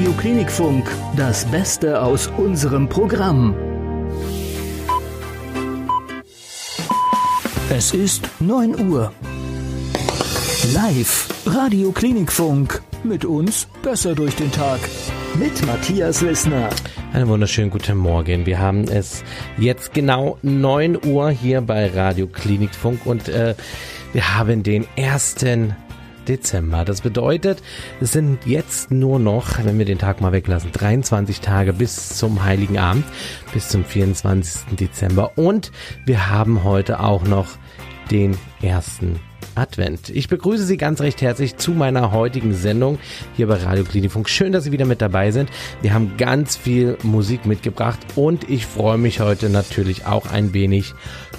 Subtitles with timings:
[0.00, 3.54] Radio Klinikfunk, das Beste aus unserem Programm.
[7.68, 9.12] Es ist 9 Uhr.
[10.72, 12.80] Live Radio Klinikfunk.
[13.04, 14.80] Mit uns besser durch den Tag.
[15.38, 16.70] Mit Matthias Wissner.
[17.12, 18.46] Einen wunderschönen guten Morgen.
[18.46, 19.22] Wir haben es
[19.58, 23.54] jetzt genau 9 Uhr hier bei Radio Klinikfunk und äh,
[24.14, 25.76] wir haben den ersten
[26.30, 26.84] Dezember.
[26.84, 27.60] Das bedeutet,
[28.00, 32.44] es sind jetzt nur noch, wenn wir den Tag mal weglassen, 23 Tage bis zum
[32.44, 33.04] Heiligen Abend,
[33.52, 34.76] bis zum 24.
[34.76, 35.36] Dezember.
[35.36, 35.72] Und
[36.06, 37.48] wir haben heute auch noch
[38.12, 39.18] den ersten
[39.56, 40.10] Advent.
[40.10, 43.00] Ich begrüße Sie ganz recht herzlich zu meiner heutigen Sendung
[43.36, 44.28] hier bei Radio Klinikfunk.
[44.28, 45.50] Schön, dass Sie wieder mit dabei sind.
[45.82, 50.94] Wir haben ganz viel Musik mitgebracht und ich freue mich heute natürlich auch ein wenig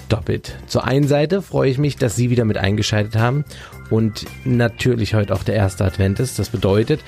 [0.09, 0.58] doppelt.
[0.67, 3.45] Zur einen Seite freue ich mich, dass Sie wieder mit eingeschaltet haben
[3.91, 6.40] und natürlich heute auch der erste Advent ist.
[6.40, 7.02] Das bedeutet,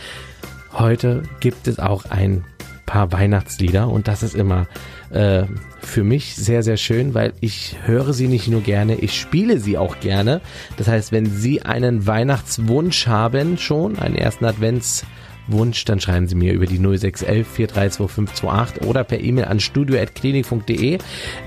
[0.73, 2.44] heute gibt es auch ein
[2.86, 4.67] paar Weihnachtslieder und das ist immer
[5.09, 5.45] äh,
[5.80, 9.78] für mich sehr, sehr schön, weil ich höre sie nicht nur gerne, ich spiele sie
[9.78, 10.42] auch gerne.
[10.78, 16.53] Das heißt, wenn Sie einen Weihnachtswunsch haben, schon einen ersten Adventswunsch, dann schreiben Sie mir
[16.53, 20.97] über die 0611 432528 oder per E-Mail an studio.klinik.de.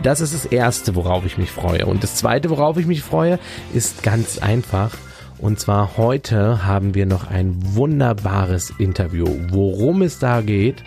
[0.02, 1.86] Das ist das erste, worauf ich mich freue.
[1.86, 3.38] Und das zweite, worauf ich mich freue,
[3.74, 4.96] ist ganz einfach.
[5.38, 9.26] Und zwar heute haben wir noch ein wunderbares Interview.
[9.50, 10.82] Worum es da geht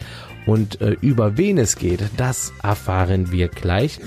[0.45, 3.99] und äh, über wen es geht, das erfahren wir gleich.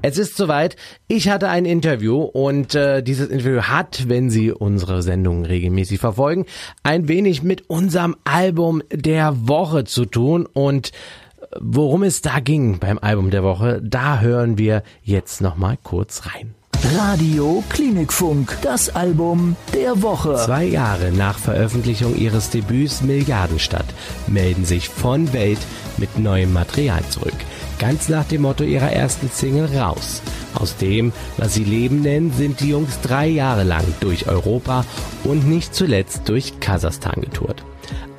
[0.00, 0.76] Es ist soweit.
[1.08, 6.46] Ich hatte ein Interview und äh, dieses Interview hat, wenn Sie unsere Sendung regelmäßig verfolgen,
[6.82, 10.92] ein wenig mit unserem Album der Woche zu tun und
[11.40, 15.76] äh, worum es da ging beim Album der Woche, da hören wir jetzt noch mal
[15.82, 16.54] kurz rein.
[16.94, 20.36] Radio Klinikfunk, das Album der Woche.
[20.36, 23.86] Zwei Jahre nach Veröffentlichung ihres Debüts Milliardenstadt
[24.28, 25.58] melden sich von Welt
[25.96, 27.34] mit neuem Material zurück.
[27.80, 30.22] Ganz nach dem Motto ihrer ersten Single Raus.
[30.54, 34.84] Aus dem, was sie Leben nennen, sind die Jungs drei Jahre lang durch Europa
[35.24, 37.64] und nicht zuletzt durch Kasachstan getourt.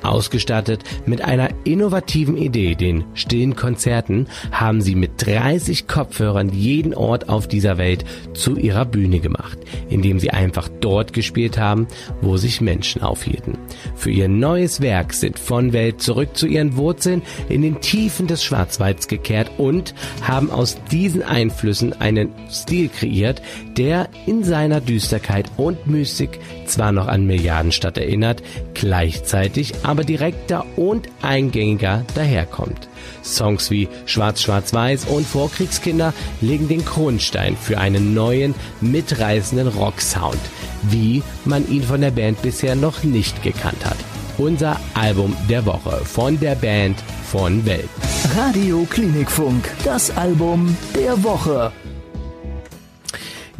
[0.02, 7.28] Ausgestattet mit einer innovativen Idee, den stillen Konzerten, haben sie mit 30 Kopfhörern jeden Ort
[7.28, 8.04] auf dieser Welt
[8.34, 11.86] zu ihrer Bühne gemacht, indem sie einfach dort gespielt haben,
[12.20, 13.58] wo sich Menschen aufhielten.
[13.94, 18.44] Für ihr neues Werk sind von Welt zurück zu ihren Wurzeln in den Tiefen des
[18.44, 23.42] Schwarzwalds gekehrt und haben aus diesen Einflüssen einen Stil kreiert,
[23.76, 28.42] der in seiner Düsterkeit und Mystik zwar noch an Milliardenstadt erinnert,
[28.74, 32.88] gleichzeitig aber direkter und eingängiger daherkommt.
[33.24, 36.12] Songs wie Schwarz, Schwarz, Weiß und Vorkriegskinder
[36.42, 40.38] legen den Grundstein für einen neuen, mitreißenden Rocksound,
[40.82, 43.96] wie man ihn von der Band bisher noch nicht gekannt hat.
[44.36, 47.88] Unser Album der Woche von der Band von Welt.
[48.36, 51.72] Radio Klinikfunk, das Album der Woche.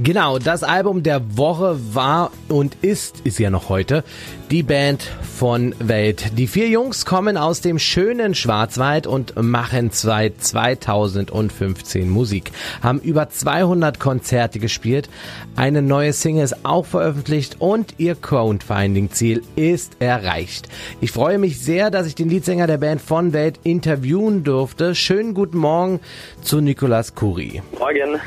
[0.00, 4.04] Genau, das Album der Woche war und ist, ist ja noch heute,
[4.48, 6.38] die Band von Welt.
[6.38, 13.28] Die vier Jungs kommen aus dem schönen Schwarzwald und machen seit 2015 Musik, haben über
[13.28, 15.10] 200 Konzerte gespielt,
[15.56, 20.68] eine neue Single ist auch veröffentlicht und ihr Crowdfunding-Ziel ist erreicht.
[21.00, 24.94] Ich freue mich sehr, dass ich den Leadsänger der Band von Welt interviewen durfte.
[24.94, 25.98] Schönen guten Morgen
[26.40, 27.62] zu Nicolas Kuri.
[27.76, 28.20] Morgen.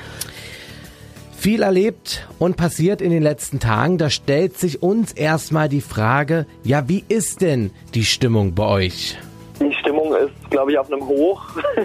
[1.41, 3.97] Viel erlebt und passiert in den letzten Tagen.
[3.97, 9.18] Da stellt sich uns erstmal die Frage, ja, wie ist denn die Stimmung bei euch?
[9.59, 11.44] Die Stimmung ist, glaube ich, auf einem Hoch,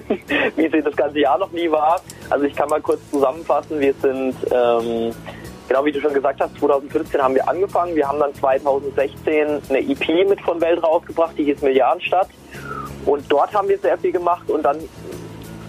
[0.57, 2.03] wie sie das ganze Jahr noch nie war.
[2.29, 3.81] Also ich kann mal kurz zusammenfassen.
[3.81, 5.15] Wir sind, ähm,
[5.67, 7.97] genau wie du schon gesagt hast, 2015 haben wir angefangen.
[7.97, 12.29] Wir haben dann 2016 eine EP mit von Welt rausgebracht, die hieß Milliardenstadt.
[13.07, 14.77] Und dort haben wir sehr viel gemacht und dann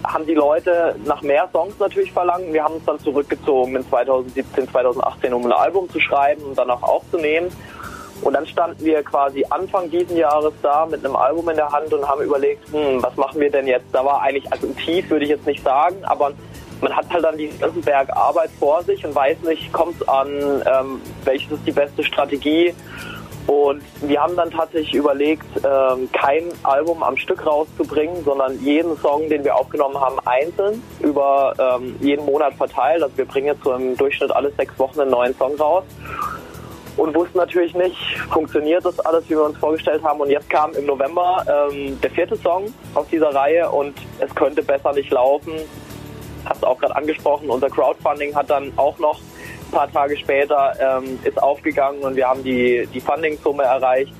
[0.08, 2.52] haben die Leute nach mehr Songs natürlich verlangt.
[2.52, 6.70] Wir haben uns dann zurückgezogen in 2017, 2018, um ein Album zu schreiben und dann
[6.70, 7.50] auch aufzunehmen.
[8.22, 11.92] Und dann standen wir quasi Anfang diesen Jahres da mit einem Album in der Hand
[11.92, 13.86] und haben überlegt, hm, was machen wir denn jetzt?
[13.92, 16.32] Da war eigentlich, also tief würde ich jetzt nicht sagen, aber
[16.80, 20.08] man hat halt dann diesen ganzen Berg Arbeit vor sich und weiß nicht, kommt es
[20.08, 20.28] an,
[20.66, 22.74] ähm, welches ist die beste Strategie.
[23.48, 29.26] Und wir haben dann tatsächlich überlegt, ähm, kein Album am Stück rauszubringen, sondern jeden Song,
[29.30, 33.02] den wir aufgenommen haben, einzeln über ähm, jeden Monat verteilt.
[33.02, 35.84] Also wir bringen jetzt so im Durchschnitt alle sechs Wochen einen neuen Song raus.
[36.98, 37.96] Und wussten natürlich nicht,
[38.30, 40.20] funktioniert das alles, wie wir uns vorgestellt haben.
[40.20, 44.62] Und jetzt kam im November ähm, der vierte Song aus dieser Reihe und es könnte
[44.62, 45.54] besser nicht laufen.
[46.44, 49.20] Hast auch gerade angesprochen, unser Crowdfunding hat dann auch noch
[49.68, 54.12] ein paar Tage später ähm, ist aufgegangen und wir haben die, die Funding-Summe erreicht.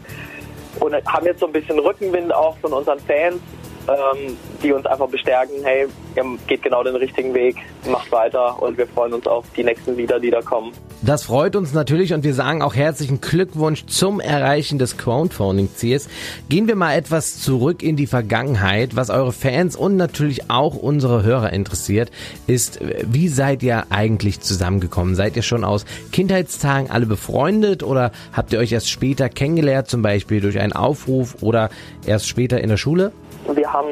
[0.81, 3.41] und haben jetzt so ein bisschen Rückenwind auch von unseren Fans,
[3.89, 7.57] ähm, die uns einfach bestärken, hey, ihr geht genau den richtigen Weg,
[7.91, 10.73] macht weiter und wir freuen uns auf die nächsten Lieder, die da kommen.
[11.01, 16.09] Das freut uns natürlich und wir sagen auch herzlichen Glückwunsch zum Erreichen des Crowdfunding-Ziels.
[16.49, 18.97] Gehen wir mal etwas zurück in die Vergangenheit.
[18.97, 22.11] Was eure Fans und natürlich auch unsere Hörer interessiert,
[22.49, 25.15] ist, wie seid ihr eigentlich zusammengekommen?
[25.15, 30.03] Seid ihr schon aus Kindheitstagen alle befreundet oder habt ihr euch erst später kennengelernt, zum
[30.03, 31.71] Beispiel durch einen Aufruf oder
[32.07, 33.13] erst später in der Schule?
[33.55, 33.89] Wir haben,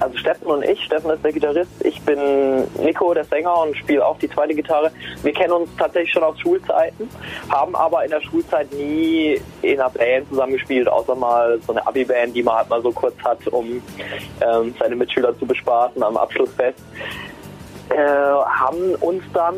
[0.00, 2.18] also Steffen und ich, Steffen ist der Gitarrist, ich bin
[2.82, 4.90] Nico, der Sänger und spiele auch die zweite Gitarre.
[5.22, 7.08] Wir kennen uns tatsächlich schon aus Schulzeiten,
[7.48, 12.34] haben aber in der Schulzeit nie in einer Band zusammengespielt, außer mal so eine Abi-Band,
[12.34, 13.82] die man halt mal so kurz hat, um
[14.40, 16.78] ähm, seine Mitschüler zu bespaßen am Abschlussfest.
[17.90, 19.56] Äh, haben uns dann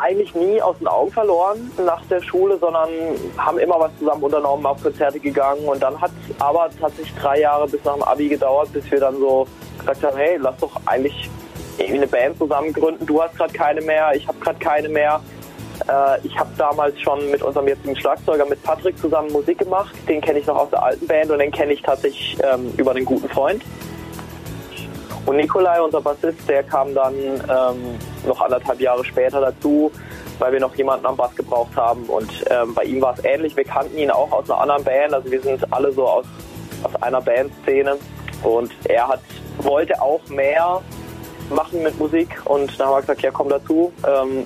[0.00, 2.88] eigentlich nie aus den Augen verloren nach der Schule, sondern
[3.36, 7.68] haben immer was zusammen unternommen, auf Konzerte gegangen und dann hat aber tatsächlich drei Jahre
[7.68, 9.46] bis nach dem Abi gedauert, bis wir dann so
[9.78, 11.30] gesagt haben, hey, lass doch eigentlich
[11.78, 13.06] irgendwie eine Band zusammen gründen.
[13.06, 15.20] Du hast gerade keine mehr, ich habe gerade keine mehr.
[15.88, 19.94] Äh, ich habe damals schon mit unserem jetzigen Schlagzeuger, mit Patrick zusammen Musik gemacht.
[20.08, 22.92] Den kenne ich noch aus der alten Band und den kenne ich tatsächlich ähm, über
[22.92, 23.62] einen guten Freund.
[25.26, 29.90] Und Nikolai, unser Bassist, der kam dann ähm, noch anderthalb Jahre später dazu,
[30.38, 32.04] weil wir noch jemanden am Bass gebraucht haben.
[32.04, 33.56] Und ähm, bei ihm war es ähnlich.
[33.56, 35.14] Wir kannten ihn auch aus einer anderen Band.
[35.14, 36.26] Also wir sind alle so aus,
[36.82, 37.96] aus einer Bandszene.
[38.42, 39.20] Und er hat,
[39.58, 40.82] wollte auch mehr
[41.48, 42.28] machen mit Musik.
[42.44, 43.92] Und dann haben wir gesagt, ja komm dazu.
[44.06, 44.44] Ähm,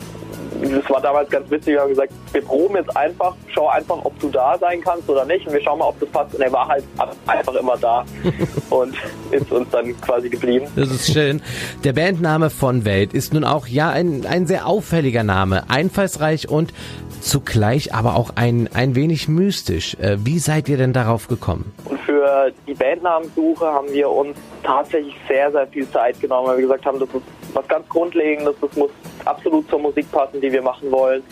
[0.62, 4.18] das war damals ganz witzig, wir haben gesagt, wir proben jetzt einfach, schau einfach, ob
[4.20, 6.34] du da sein kannst oder nicht und wir schauen mal, ob das passt.
[6.34, 6.84] Und er war halt
[7.26, 8.04] einfach immer da
[8.70, 8.94] und
[9.30, 10.66] ist uns dann quasi geblieben.
[10.76, 11.42] Das ist schön.
[11.84, 16.72] Der Bandname von Welt ist nun auch ja ein, ein sehr auffälliger Name, einfallsreich und
[17.20, 19.96] zugleich aber auch ein, ein wenig mystisch.
[20.00, 21.72] Äh, wie seid ihr denn darauf gekommen?
[21.84, 22.17] Und für
[22.66, 26.98] die Bandnamensuche haben wir uns tatsächlich sehr, sehr viel Zeit genommen, weil wir gesagt haben,
[26.98, 27.22] das ist
[27.54, 28.90] was ganz Grundlegendes, das muss
[29.24, 31.22] absolut zur Musik passen, die wir machen wollen.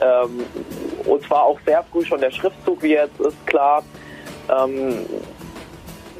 [0.00, 0.44] Ähm,
[1.04, 3.82] und zwar auch sehr früh schon der Schriftzug, wie jetzt ist, klar.
[4.48, 5.06] Ähm,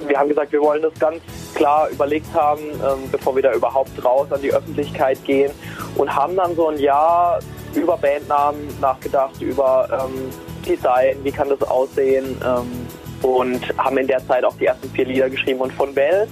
[0.06, 1.20] wir haben gesagt, wir wollen das ganz
[1.55, 5.52] klar überlegt haben, ähm, bevor wir da überhaupt raus an die Öffentlichkeit gehen
[5.96, 7.40] und haben dann so ein Jahr
[7.75, 10.31] über Bandnamen nachgedacht, über ähm,
[10.67, 12.87] Design, wie kann das aussehen ähm,
[13.22, 16.28] und haben in der Zeit auch die ersten vier Lieder geschrieben und von Welt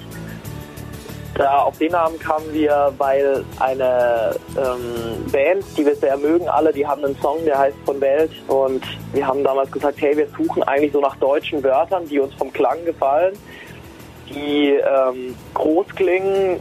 [1.38, 6.72] da auf den Namen kamen wir, weil eine ähm, Band, die wir sehr mögen, alle,
[6.72, 8.32] die haben einen Song, der heißt Von Welt.
[8.48, 12.34] Und wir haben damals gesagt, hey, wir suchen eigentlich so nach deutschen Wörtern, die uns
[12.34, 13.34] vom Klang gefallen,
[14.28, 16.58] die ähm, groß klingen,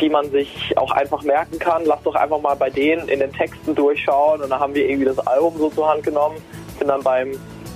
[0.00, 1.84] die man sich auch einfach merken kann.
[1.84, 4.42] Lass doch einfach mal bei denen in den Texten durchschauen.
[4.42, 6.36] Und dann haben wir irgendwie das Album so zur Hand genommen,
[6.78, 7.32] sind dann beim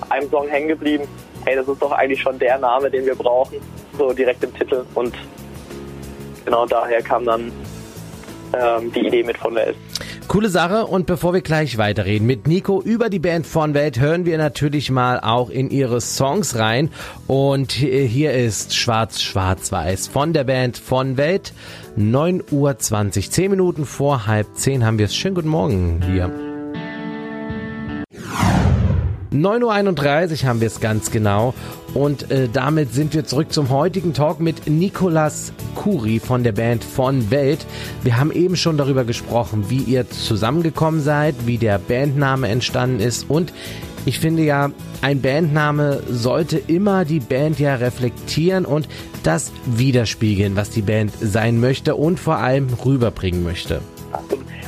[0.08, 1.08] einem Song hängen geblieben.
[1.44, 3.58] Hey, das ist doch eigentlich schon der Name, den wir brauchen,
[3.98, 4.84] so direkt im Titel.
[4.94, 5.14] Und
[6.44, 7.52] genau daher kam dann
[8.54, 9.76] ähm, die Idee mit von Welt.
[10.26, 14.24] Coole Sache und bevor wir gleich weiterreden mit Nico über die Band von Welt, hören
[14.24, 16.90] wir natürlich mal auch in ihre Songs rein
[17.26, 21.52] und hier ist Schwarz, Schwarz, Weiß von der Band von Welt.
[21.96, 25.14] 9 Uhr 20, 10 Minuten vor halb 10 haben wir es.
[25.14, 26.53] Schönen guten Morgen hier.
[29.34, 31.54] 9.31 Uhr haben wir es ganz genau.
[31.92, 36.84] Und äh, damit sind wir zurück zum heutigen Talk mit Nicolas Kuri von der Band
[36.84, 37.66] Von Welt.
[38.02, 43.28] Wir haben eben schon darüber gesprochen, wie ihr zusammengekommen seid, wie der Bandname entstanden ist
[43.28, 43.52] und
[44.06, 44.70] ich finde ja,
[45.00, 48.86] ein Bandname sollte immer die Band ja reflektieren und
[49.22, 53.80] das widerspiegeln, was die Band sein möchte und vor allem rüberbringen möchte.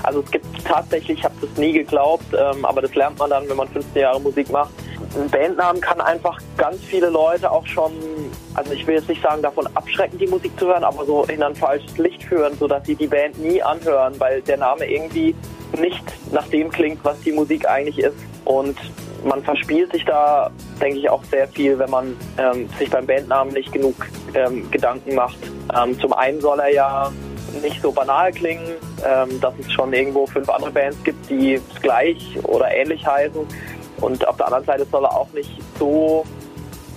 [0.07, 3.49] Also es gibt tatsächlich, ich habe das nie geglaubt, ähm, aber das lernt man dann,
[3.49, 4.71] wenn man 15 Jahre Musik macht.
[5.17, 7.91] Ein Bandnamen kann einfach ganz viele Leute auch schon,
[8.55, 11.43] also ich will jetzt nicht sagen davon abschrecken, die Musik zu hören, aber so in
[11.43, 15.35] ein falsches Licht führen, sodass sie die Band nie anhören, weil der Name irgendwie
[15.77, 18.17] nicht nach dem klingt, was die Musik eigentlich ist.
[18.45, 18.79] Und
[19.25, 23.53] man verspielt sich da, denke ich, auch sehr viel, wenn man ähm, sich beim Bandnamen
[23.53, 25.39] nicht genug ähm, Gedanken macht.
[25.77, 27.13] Ähm, zum einen soll er ja
[27.61, 32.39] nicht so banal klingen, ähm, dass es schon irgendwo fünf andere Bands gibt, die gleich
[32.45, 33.47] oder ähnlich heißen.
[34.01, 36.25] Und auf der anderen Seite soll er auch nicht so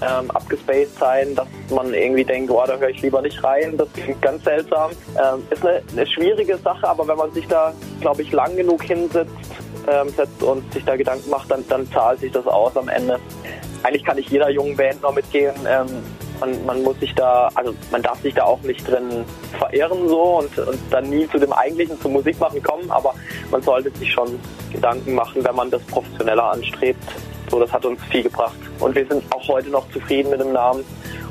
[0.01, 3.77] ähm, abgespaced sein, dass man irgendwie denkt, oh, da höre ich lieber nicht rein.
[3.77, 4.91] Das klingt ganz seltsam.
[5.15, 8.83] Ähm, ist eine, eine, schwierige Sache, aber wenn man sich da, glaube ich, lang genug
[8.83, 9.31] hinsetzt
[9.87, 13.19] ähm, setzt und sich da Gedanken macht, dann, dann zahlt sich das aus am Ende.
[13.83, 15.55] Eigentlich kann ich jeder jungen Band noch mitgehen.
[15.67, 15.87] Ähm,
[16.39, 19.25] man, man muss sich da, also man darf sich da auch nicht drin
[19.57, 23.13] verirren so und, und dann nie zu dem eigentlichen, zum Musikmachen kommen, aber
[23.51, 24.39] man sollte sich schon
[24.71, 27.03] Gedanken machen, wenn man das professioneller anstrebt,
[27.49, 28.55] So, das hat uns viel gebracht.
[28.79, 30.83] Und wir sind auch heute noch zufrieden mit dem Namen.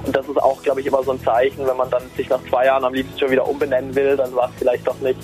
[0.04, 2.40] Und das ist auch, glaube ich, immer so ein Zeichen, wenn man dann sich nach
[2.48, 5.18] zwei Jahren am liebsten schon wieder umbenennen will, dann war es vielleicht doch nicht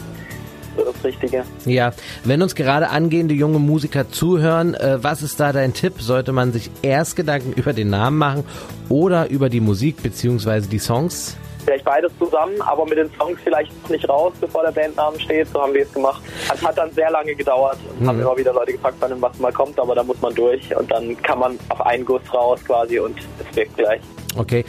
[0.83, 1.45] das Richtige.
[1.65, 1.93] Ja,
[2.25, 5.95] wenn uns gerade angehende junge Musiker zuhören, äh, was ist da dein Tipp?
[6.01, 8.45] Sollte man sich erst Gedanken über den Namen machen
[8.89, 10.63] oder über die Musik bzw.
[10.63, 11.37] die Songs?
[11.65, 15.49] Vielleicht beides zusammen, aber mit den Songs vielleicht nicht raus, bevor der Bandname steht.
[15.49, 16.23] So haben wir es gemacht.
[16.53, 18.09] Es hat dann sehr lange gedauert und mhm.
[18.09, 20.91] haben immer wieder Leute gefragt, wann was mal kommt, aber da muss man durch und
[20.91, 24.03] dann kann man auf einen Guss raus quasi und es wirkt gleich.
[24.37, 24.65] Okay.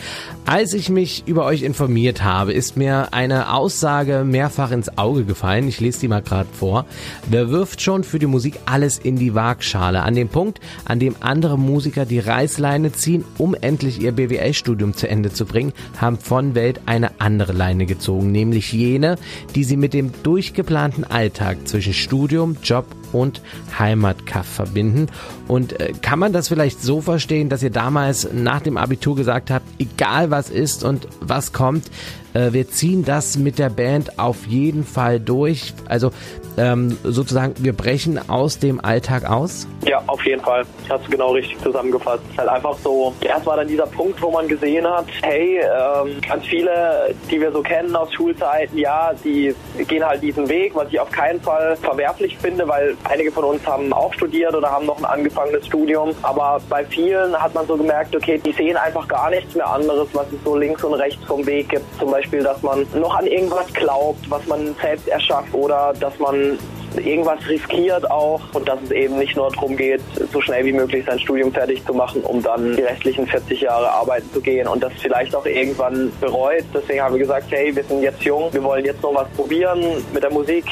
[0.45, 5.67] Als ich mich über euch informiert habe, ist mir eine Aussage mehrfach ins Auge gefallen.
[5.67, 6.85] Ich lese die mal gerade vor.
[7.27, 10.03] Wer wirft schon für die Musik alles in die Waagschale?
[10.03, 15.09] An dem Punkt, an dem andere Musiker die Reißleine ziehen, um endlich ihr BWL-Studium zu
[15.09, 19.17] Ende zu bringen, haben von Welt eine andere Leine gezogen, nämlich jene,
[19.55, 23.41] die sie mit dem durchgeplanten Alltag zwischen Studium, Job und
[23.79, 25.07] Heimatkaff verbinden.
[25.47, 29.49] Und äh, kann man das vielleicht so verstehen, dass ihr damals nach dem Abitur gesagt
[29.49, 31.89] habt, egal was ist und was kommt,
[32.35, 35.73] äh, wir ziehen das mit der Band auf jeden Fall durch.
[35.87, 36.11] Also
[36.57, 39.67] ähm, sozusagen, wir brechen aus dem Alltag aus?
[39.85, 40.63] Ja, auf jeden Fall.
[40.89, 42.21] Hast du genau richtig zusammengefasst.
[42.25, 45.59] Es ist halt einfach so, erst war dann dieser Punkt, wo man gesehen hat, hey,
[45.59, 49.53] ähm, ganz viele, die wir so kennen aus Schulzeiten, ja, die
[49.87, 53.65] gehen halt diesen Weg, was ich auf keinen Fall verwerflich finde, weil einige von uns
[53.65, 56.13] haben auch studiert oder haben noch ein angefangenes Studium.
[56.21, 60.07] Aber bei vielen hat man so gemerkt, okay, die sehen einfach gar nichts mehr anderes,
[60.13, 61.85] was es so links und rechts vom Weg gibt.
[61.99, 66.57] Zum Beispiel, dass man noch an irgendwas glaubt, was man selbst erschafft oder dass man
[66.97, 71.03] irgendwas riskiert auch und dass es eben nicht nur darum geht, so schnell wie möglich
[71.05, 74.81] sein Studium fertig zu machen, um dann die restlichen 40 Jahre arbeiten zu gehen und
[74.81, 76.63] das vielleicht auch irgendwann bereut.
[76.73, 79.83] Deswegen haben wir gesagt, hey, wir sind jetzt jung, wir wollen jetzt noch was probieren
[80.13, 80.65] mit der Musik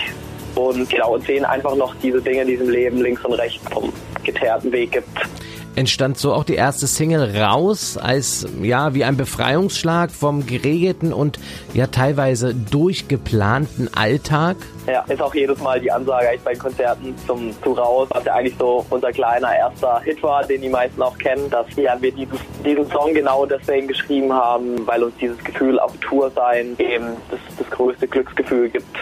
[0.55, 3.91] und genau und sehen einfach noch diese Dinge in diesem Leben links und rechts vom
[4.23, 5.09] geteerten Weg gibt
[5.75, 11.39] entstand so auch die erste Single raus als ja wie ein Befreiungsschlag vom geregelten und
[11.73, 14.57] ja teilweise durchgeplanten Alltag.
[14.87, 18.33] Ja, ist auch jedes Mal die Ansage eigentlich bei Konzerten zum zu raus, was ja
[18.33, 22.11] eigentlich so unser kleiner erster Hit war, den die meisten auch kennen, dass ja, wir
[22.11, 27.07] dieses, diesen Song genau deswegen geschrieben haben, weil uns dieses Gefühl auf Tour sein eben
[27.31, 28.97] das, das größte Glücksgefühl gibt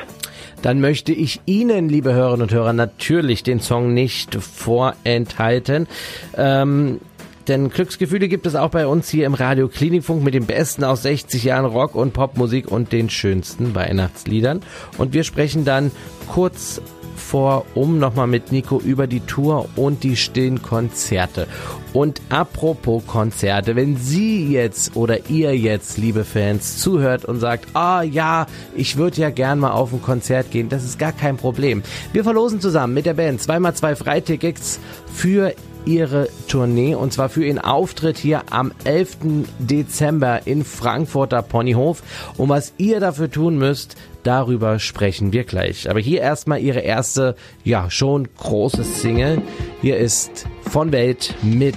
[0.61, 5.87] dann möchte ich Ihnen, liebe Hörerinnen und Hörer, natürlich den Song nicht vorenthalten.
[6.35, 6.99] Ähm,
[7.47, 11.03] denn Glücksgefühle gibt es auch bei uns hier im Radio Klinikfunk mit dem Besten aus
[11.03, 14.61] 60 Jahren Rock- und Popmusik und den schönsten Weihnachtsliedern.
[14.97, 15.91] Und wir sprechen dann
[16.27, 16.81] kurz
[17.21, 21.47] vor, um nochmal mit Nico über die Tour und die stillen Konzerte.
[21.93, 28.01] Und apropos Konzerte, wenn Sie jetzt oder ihr jetzt, liebe Fans, zuhört und sagt, ah
[28.01, 31.83] ja, ich würde ja gern mal auf ein Konzert gehen, das ist gar kein Problem.
[32.13, 34.79] Wir verlosen zusammen mit der Band zweimal zwei Freitickets
[35.13, 35.53] für
[35.85, 39.17] ihre Tournee und zwar für ihren Auftritt hier am 11.
[39.59, 42.03] Dezember in Frankfurter Ponyhof.
[42.37, 45.89] Und was ihr dafür tun müsst, darüber sprechen wir gleich.
[45.89, 49.41] Aber hier erstmal ihre erste, ja, schon große Single.
[49.81, 51.75] Hier ist von Welt mit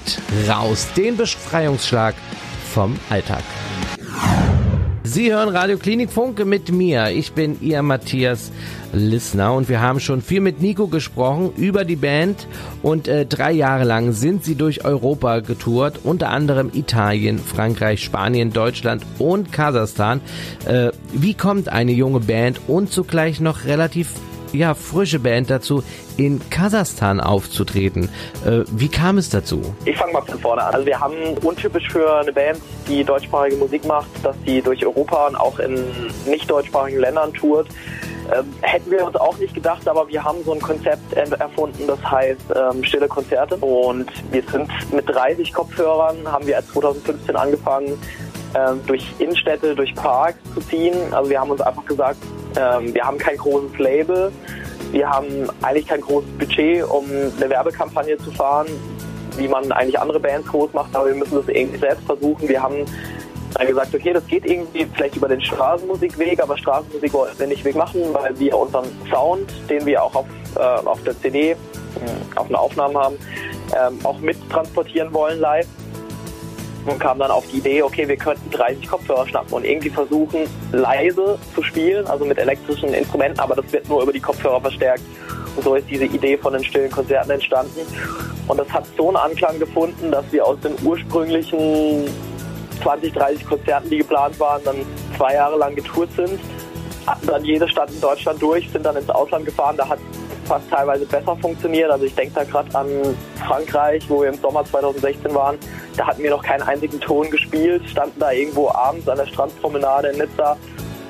[0.48, 0.88] raus.
[0.96, 2.14] Den Befreiungsschlag
[2.72, 3.42] vom Alltag.
[5.06, 7.10] Sie hören Radio Klinikfunk mit mir.
[7.10, 8.50] Ich bin Ihr Matthias
[8.94, 12.46] Lissner und wir haben schon viel mit Nico gesprochen über die Band
[12.82, 18.52] und äh, drei Jahre lang sind sie durch Europa getourt, unter anderem Italien, Frankreich, Spanien,
[18.52, 20.20] Deutschland und Kasachstan.
[20.66, 24.11] Äh, wie kommt eine junge Band und zugleich noch relativ
[24.52, 25.83] ja, frische Band dazu,
[26.16, 28.09] in Kasachstan aufzutreten.
[28.47, 29.61] Äh, wie kam es dazu?
[29.85, 30.75] Ich fange mal von vorne an.
[30.75, 35.26] Also wir haben untypisch für eine Band, die deutschsprachige Musik macht, dass die durch Europa
[35.26, 35.85] und auch in
[36.26, 37.66] nicht deutschsprachigen Ländern tourt.
[38.33, 42.02] Ähm, hätten wir uns auch nicht gedacht, aber wir haben so ein Konzept erfunden, das
[42.11, 43.56] heißt ähm, stille Konzerte.
[43.56, 47.99] Und wir sind mit 30 Kopfhörern, haben wir 2015 angefangen,
[48.54, 50.94] ähm, durch Innenstädte, durch Parks zu ziehen.
[51.12, 52.18] Also wir haben uns einfach gesagt,
[52.56, 54.32] ähm, wir haben kein großes Label,
[54.92, 57.04] wir haben eigentlich kein großes Budget, um
[57.37, 58.66] eine Werbekampagne zu fahren,
[59.37, 62.49] wie man eigentlich andere Bands groß macht, aber wir müssen das irgendwie selbst versuchen.
[62.49, 62.84] Wir haben
[63.54, 67.64] dann gesagt, okay, das geht irgendwie vielleicht über den Straßenmusikweg, aber Straßenmusik wollen wir nicht
[67.64, 71.56] wegmachen, weil wir unseren Sound, den wir auch auf, äh, auf der CD, äh,
[72.34, 73.16] auf einer Aufnahme haben,
[73.73, 75.66] ähm, auch mit transportieren wollen live.
[76.87, 80.47] Und kam dann auf die Idee, okay, wir könnten 30 Kopfhörer schnappen und irgendwie versuchen,
[80.73, 85.03] leise zu spielen, also mit elektrischen Instrumenten, aber das wird nur über die Kopfhörer verstärkt.
[85.57, 87.81] Und so ist diese Idee von den stillen Konzerten entstanden.
[88.49, 92.07] Und das hat so einen Anklang gefunden, dass wir aus den ursprünglichen
[92.83, 94.76] 20, 30 Konzerten, die geplant waren, dann
[95.17, 96.38] zwei Jahre lang getourt sind,
[97.07, 99.76] hatten dann jede Stadt in Deutschland durch, sind dann ins Ausland gefahren.
[99.76, 99.99] Da hat
[100.44, 101.90] fast teilweise besser funktioniert.
[101.90, 102.88] Also ich denke da gerade an
[103.46, 105.58] Frankreich, wo wir im Sommer 2016 waren.
[105.96, 110.08] Da hatten wir noch keinen einzigen Ton gespielt, standen da irgendwo abends an der Strandpromenade
[110.08, 110.56] in Nizza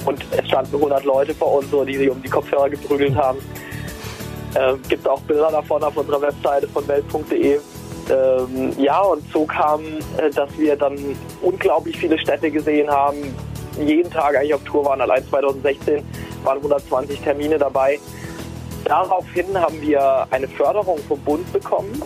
[0.04, 3.38] und es standen 100 Leute vor uns, so, die sich um die Kopfhörer geprügelt haben.
[4.56, 7.58] Ähm, gibt auch Bilder davon auf unserer Webseite von welt.de.
[8.10, 9.82] Ähm, ja, und so kam,
[10.18, 10.98] äh, dass wir dann
[11.42, 13.34] unglaublich viele Städte gesehen haben,
[13.78, 15.00] jeden Tag eigentlich auf Tour waren.
[15.00, 16.04] Allein 2016
[16.44, 17.98] waren 120 Termine dabei.
[18.84, 22.02] Daraufhin haben wir eine Förderung vom Bund bekommen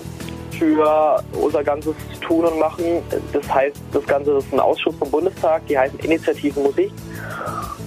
[0.58, 3.02] für unser ganzes Tun und Machen.
[3.32, 6.92] Das heißt, das Ganze ist ein Ausschuss vom Bundestag, die heißen Initiativen Musik.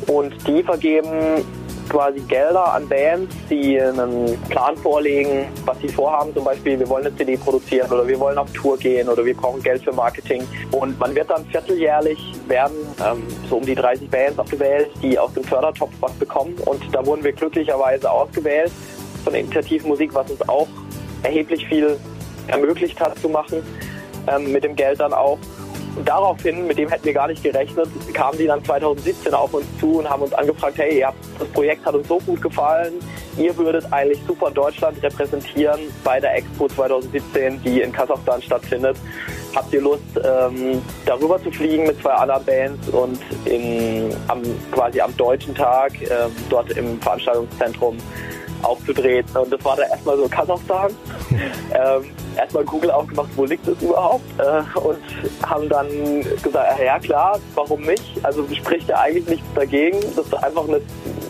[0.08, 1.46] Und die vergeben
[1.92, 6.34] quasi Gelder an Bands, die einen Plan vorlegen, was sie vorhaben.
[6.34, 9.36] Zum Beispiel, wir wollen eine CD produzieren oder wir wollen auf Tour gehen oder wir
[9.36, 10.48] brauchen Geld für Marketing.
[10.72, 12.18] Und man wird dann vierteljährlich
[12.48, 16.56] werden ähm, so um die 30 Bands ausgewählt, die aus dem Fördertopf was bekommen.
[16.66, 18.72] Und da wurden wir glücklicherweise ausgewählt
[19.26, 20.68] von Initiativmusik, was uns auch
[21.24, 21.98] erheblich viel
[22.48, 23.62] ermöglicht hat zu machen.
[24.28, 25.40] Ähm, mit dem Geld dann auch.
[25.96, 29.66] Und daraufhin, mit dem hätten wir gar nicht gerechnet, kamen die dann 2017 auf uns
[29.80, 32.94] zu und haben uns angefragt, hey, ihr habt, das Projekt hat uns so gut gefallen,
[33.38, 38.98] ihr würdet eigentlich super Deutschland repräsentieren bei der Expo 2017, die in Kasachstan stattfindet.
[39.54, 45.02] Habt ihr Lust, ähm, darüber zu fliegen mit zwei anderen Bands und in, am, quasi
[45.02, 46.08] am deutschen Tag äh,
[46.50, 47.98] dort im Veranstaltungszentrum
[48.64, 49.38] aufzutreten.
[49.38, 50.92] Und das war da erstmal so Kasachstan.
[51.32, 52.06] ähm,
[52.38, 54.24] erstmal Google aufgemacht, wo liegt es überhaupt?
[54.40, 54.98] Äh, und
[55.46, 55.88] haben dann
[56.42, 58.24] gesagt, ja klar, warum nicht?
[58.24, 60.00] Also spricht ja eigentlich nichts dagegen.
[60.16, 60.82] Das ist einfach eine,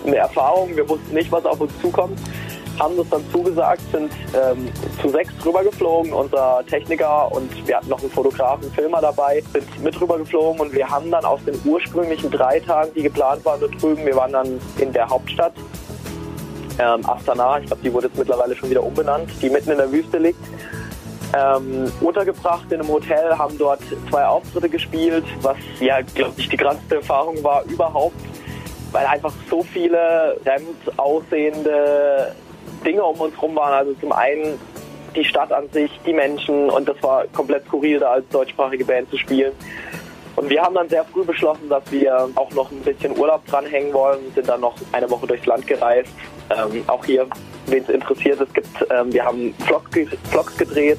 [0.05, 0.75] eine Erfahrung.
[0.75, 2.19] Wir wussten nicht, was auf uns zukommt
[2.79, 4.67] haben das dann zugesagt, sind ähm,
[5.01, 10.00] zu sechs rübergeflogen, unser Techniker und wir hatten noch einen Fotografen, Filmer dabei, sind mit
[10.00, 14.05] rübergeflogen und wir haben dann aus den ursprünglichen drei Tagen, die geplant waren dort drüben,
[14.05, 15.53] wir waren dann in der Hauptstadt
[16.81, 19.91] ähm, Astana, ich glaube, die wurde jetzt mittlerweile schon wieder umbenannt, die mitten in der
[19.91, 20.43] Wüste liegt.
[21.33, 26.57] Ähm, untergebracht in einem Hotel, haben dort zwei Auftritte gespielt, was ja, glaube ich, die
[26.57, 28.19] größte Erfahrung war überhaupt,
[28.91, 32.35] weil einfach so viele fremd aussehende
[32.85, 33.74] Dinge um uns rum waren.
[33.74, 34.59] Also zum einen
[35.15, 39.09] die Stadt an sich, die Menschen und das war komplett skurril, da als deutschsprachige Band
[39.09, 39.53] zu spielen.
[40.41, 43.93] Und wir haben dann sehr früh beschlossen, dass wir auch noch ein bisschen Urlaub dranhängen
[43.93, 46.09] wollen, sind dann noch eine Woche durchs Land gereist.
[46.49, 47.27] Ähm, auch hier,
[47.67, 49.91] wen es interessiert, es gibt, ähm, wir haben Vlogs,
[50.31, 50.97] Vlogs gedreht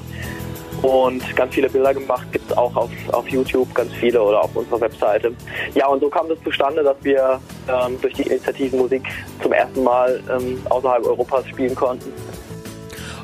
[0.81, 4.55] und ganz viele Bilder gemacht, gibt es auch auf, auf YouTube ganz viele oder auf
[4.55, 5.33] unserer Webseite.
[5.75, 9.03] Ja, und so kam das zustande, dass wir ähm, durch die Initiative Musik
[9.41, 12.13] zum ersten Mal ähm, außerhalb Europas spielen konnten.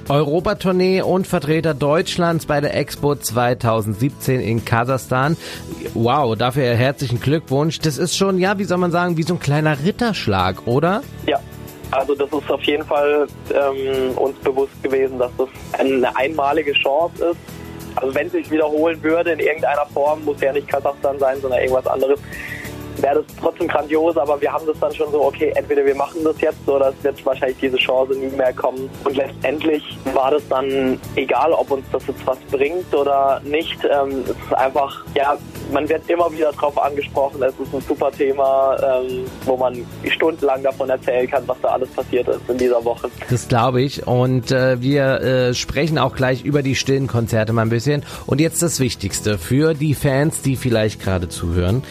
[0.09, 5.37] Europatournee und Vertreter Deutschlands bei der Expo 2017 in Kasachstan.
[5.93, 7.79] Wow, dafür herzlichen Glückwunsch.
[7.79, 11.03] Das ist schon, ja, wie soll man sagen, wie so ein kleiner Ritterschlag, oder?
[11.27, 11.39] Ja,
[11.91, 17.31] also das ist auf jeden Fall ähm, uns bewusst gewesen, dass das eine einmalige Chance
[17.31, 17.39] ist.
[17.95, 21.59] Also wenn es sich wiederholen würde in irgendeiner Form, muss ja nicht Kasachstan sein, sondern
[21.59, 22.19] irgendwas anderes,
[23.01, 26.23] wäre das trotzdem grandios, aber wir haben das dann schon so, okay, entweder wir machen
[26.23, 28.89] das jetzt oder es wird wahrscheinlich diese Chance nie mehr kommen.
[29.03, 29.83] Und letztendlich
[30.13, 33.77] war das dann egal, ob uns das jetzt was bringt oder nicht.
[33.85, 35.37] Ähm, es ist einfach, ja,
[35.71, 37.41] man wird immer wieder darauf angesprochen.
[37.43, 41.89] Es ist ein super Thema, ähm, wo man stundenlang davon erzählen kann, was da alles
[41.89, 43.09] passiert ist in dieser Woche.
[43.29, 44.07] Das glaube ich.
[44.07, 48.03] Und äh, wir äh, sprechen auch gleich über die stillen Konzerte mal ein bisschen.
[48.25, 51.83] Und jetzt das Wichtigste für die Fans, die vielleicht gerade zuhören.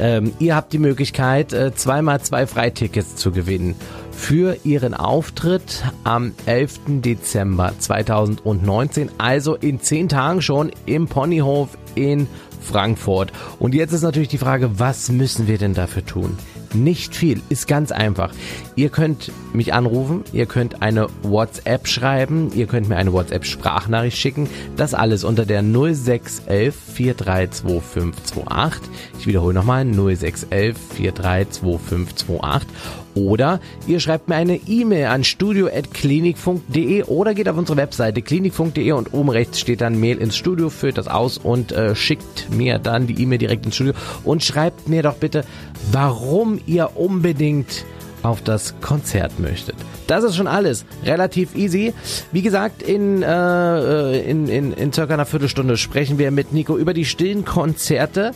[0.00, 3.76] Ähm, ihr habt die Möglichkeit, äh, zweimal zwei Freitickets zu gewinnen
[4.10, 7.00] für ihren Auftritt am 11.
[7.02, 12.26] Dezember 2019, also in zehn Tagen schon im Ponyhof in
[12.62, 13.32] Frankfurt.
[13.58, 16.38] Und jetzt ist natürlich die Frage, was müssen wir denn dafür tun?
[16.72, 18.32] Nicht viel, ist ganz einfach.
[18.76, 24.48] Ihr könnt mich anrufen, ihr könnt eine WhatsApp schreiben, ihr könnt mir eine WhatsApp-Sprachnachricht schicken.
[24.76, 28.82] Das alles unter der 0611 432528.
[29.18, 32.68] Ich wiederhole nochmal 0611 432528.
[33.14, 39.12] Oder ihr schreibt mir eine E-Mail an studio.klinikfunk.de oder geht auf unsere Webseite klinikfunk.de und
[39.12, 43.06] oben rechts steht dann Mail ins Studio, füllt das aus und äh, schickt mir dann
[43.06, 43.94] die E-Mail direkt ins Studio
[44.24, 45.44] und schreibt mir doch bitte,
[45.90, 47.84] warum ihr unbedingt
[48.22, 49.76] auf das Konzert möchtet.
[50.06, 50.84] Das ist schon alles.
[51.04, 51.94] Relativ easy.
[52.32, 56.94] Wie gesagt, in, äh, in, in, in circa einer Viertelstunde sprechen wir mit Nico über
[56.94, 58.32] die stillen Konzerte.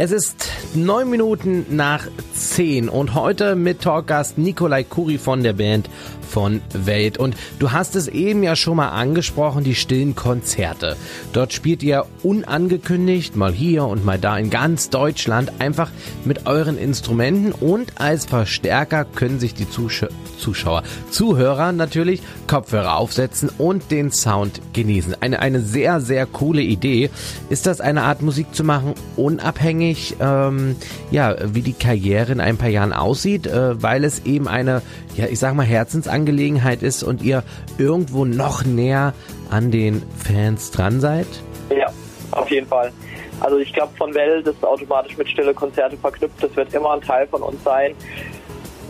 [0.00, 5.90] Es ist neun Minuten nach zehn und heute mit Talkgast Nikolai Kuri von der Band
[6.28, 7.18] von Welt.
[7.18, 10.96] Und du hast es eben ja schon mal angesprochen, die stillen Konzerte.
[11.32, 15.90] Dort spielt ihr unangekündigt, mal hier und mal da in ganz Deutschland, einfach
[16.24, 20.06] mit euren Instrumenten und als Verstärker können sich die Zusch
[20.38, 25.16] Zuschauer, Zuhörer natürlich Kopfhörer aufsetzen und den Sound genießen.
[25.20, 27.10] Eine, eine sehr, sehr coole Idee.
[27.50, 29.87] Ist das eine Art Musik zu machen, unabhängig,
[30.20, 30.76] ähm,
[31.10, 34.82] ja, wie die Karriere in ein paar Jahren aussieht, äh, weil es eben eine,
[35.16, 37.42] ja, ich sag mal, Herzensangelegenheit Angelegenheit ist und ihr
[37.78, 39.14] irgendwo noch näher
[39.50, 41.26] an den Fans dran seid?
[41.70, 41.86] Ja,
[42.32, 42.92] auf jeden Fall.
[43.40, 46.42] Also ich glaube, von Welt ist automatisch mit stille Konzerte verknüpft.
[46.42, 47.94] Das wird immer ein Teil von uns sein.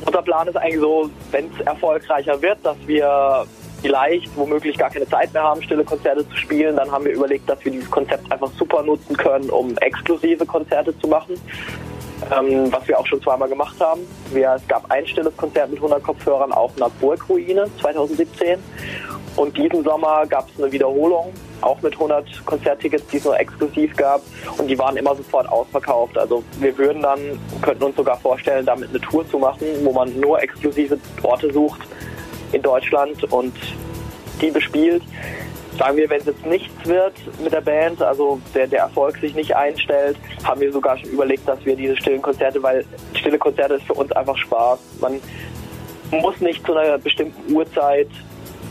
[0.06, 3.44] Unser Plan ist eigentlich so, wenn es erfolgreicher wird, dass wir
[3.80, 7.48] vielleicht womöglich gar keine Zeit mehr haben, stille Konzerte zu spielen, dann haben wir überlegt,
[7.48, 11.34] dass wir dieses Konzept einfach super nutzen können, um exklusive Konzerte zu machen
[12.30, 14.00] ähm, was wir auch schon zweimal gemacht haben.
[14.32, 18.58] Wir, es gab ein stilles Konzert mit 100 Kopfhörern auf einer Burgruine 2017
[19.36, 23.94] und diesen Sommer gab es eine Wiederholung, auch mit 100 Konzerttickets, die es nur exklusiv
[23.96, 24.20] gab
[24.58, 26.18] und die waren immer sofort ausverkauft.
[26.18, 27.20] Also wir würden dann,
[27.62, 31.80] könnten uns sogar vorstellen, damit eine Tour zu machen, wo man nur exklusive Orte sucht
[32.52, 33.54] in Deutschland und
[34.40, 35.02] die bespielt
[35.78, 39.34] sagen wir, wenn es jetzt nichts wird mit der Band, also der, der Erfolg sich
[39.34, 42.84] nicht einstellt, haben wir sogar schon überlegt, dass wir diese stillen Konzerte, weil
[43.14, 44.80] stille Konzerte ist für uns einfach Spaß.
[45.00, 45.20] Man
[46.10, 48.08] muss nicht zu einer bestimmten Uhrzeit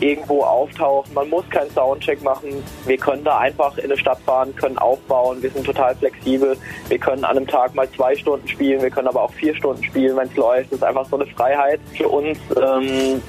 [0.00, 1.12] irgendwo auftauchen.
[1.14, 2.62] Man muss keinen Soundcheck machen.
[2.86, 5.42] Wir können da einfach in eine Stadt fahren, können aufbauen.
[5.42, 6.56] Wir sind total flexibel.
[6.88, 8.80] Wir können an einem Tag mal zwei Stunden spielen.
[8.80, 10.70] Wir können aber auch vier Stunden spielen, wenn es läuft.
[10.70, 13.20] Das ist einfach so eine Freiheit für uns, ähm,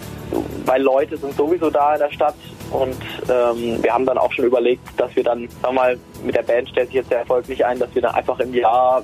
[0.66, 2.36] weil Leute sind sowieso da in der Stadt
[2.72, 2.98] und
[3.30, 6.70] ähm, wir haben dann auch schon überlegt, dass wir dann, sag mal, mit der Band
[6.70, 9.02] stellt sich jetzt der Erfolg nicht ein, dass wir dann einfach im Jahr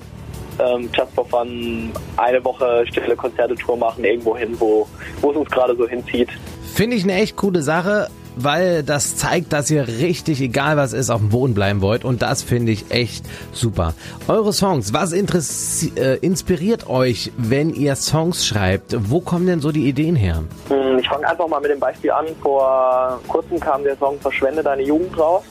[0.60, 4.88] ähm, Just for Fun eine Woche stille Konzerte-Tour machen, irgendwo hin, wo,
[5.22, 6.30] wo es uns gerade so hinzieht.
[6.76, 11.10] Finde ich eine echt coole Sache weil das zeigt, dass ihr richtig, egal was ist,
[11.10, 12.06] auf dem Boden bleiben wollt.
[12.06, 13.94] Und das finde ich echt super.
[14.28, 18.96] Eure Songs, was äh, inspiriert euch, wenn ihr Songs schreibt?
[19.10, 20.44] Wo kommen denn so die Ideen her?
[20.70, 22.26] Hm, ich fange einfach mal mit dem Beispiel an.
[22.42, 25.44] Vor kurzem kam der Song Verschwende deine Jugend raus.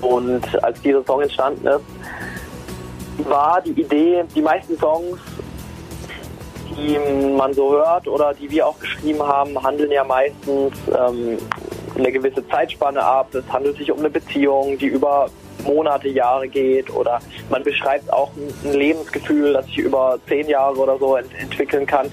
[0.00, 5.18] Und als dieser Song entstanden ist, war die Idee, die meisten Songs
[6.76, 6.98] die
[7.36, 11.38] man so hört oder die wir auch geschrieben haben, handeln ja meistens ähm,
[11.96, 13.34] eine gewisse Zeitspanne ab.
[13.34, 15.28] Es handelt sich um eine Beziehung, die über
[15.64, 18.30] Monate, Jahre geht oder man beschreibt auch
[18.64, 22.10] ein Lebensgefühl, das sich über zehn Jahre oder so ent entwickeln kann.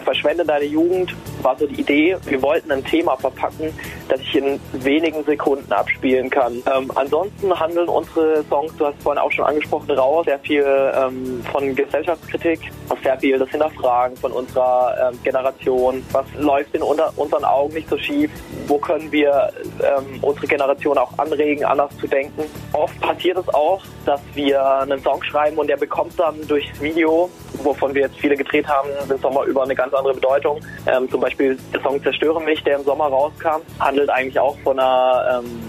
[0.00, 3.72] Verschwende deine Jugend war so die Idee, wir wollten ein Thema verpacken,
[4.08, 6.62] das ich in wenigen Sekunden abspielen kann.
[6.74, 11.42] Ähm, ansonsten handeln unsere Songs, du hast vorhin auch schon angesprochen, raus, sehr viel ähm,
[11.50, 12.60] von Gesellschaftskritik,
[13.02, 16.04] sehr viel das Hinterfragen von unserer ähm, Generation.
[16.12, 18.30] Was läuft in unter, unseren Augen nicht so schief?
[18.66, 22.44] Wo können wir ähm, unsere Generation auch anregen, anders zu denken?
[22.72, 27.28] Oft passiert es auch, dass wir einen Song schreiben und der bekommt dann durchs Video,
[27.62, 30.60] wovon wir jetzt viele gedreht haben, im Sommer über eine ganz andere Bedeutung.
[30.86, 34.78] Ähm, zum Beispiel der Song Zerstöre mich, der im Sommer rauskam, handelt eigentlich auch von
[34.78, 35.60] einer, ähm,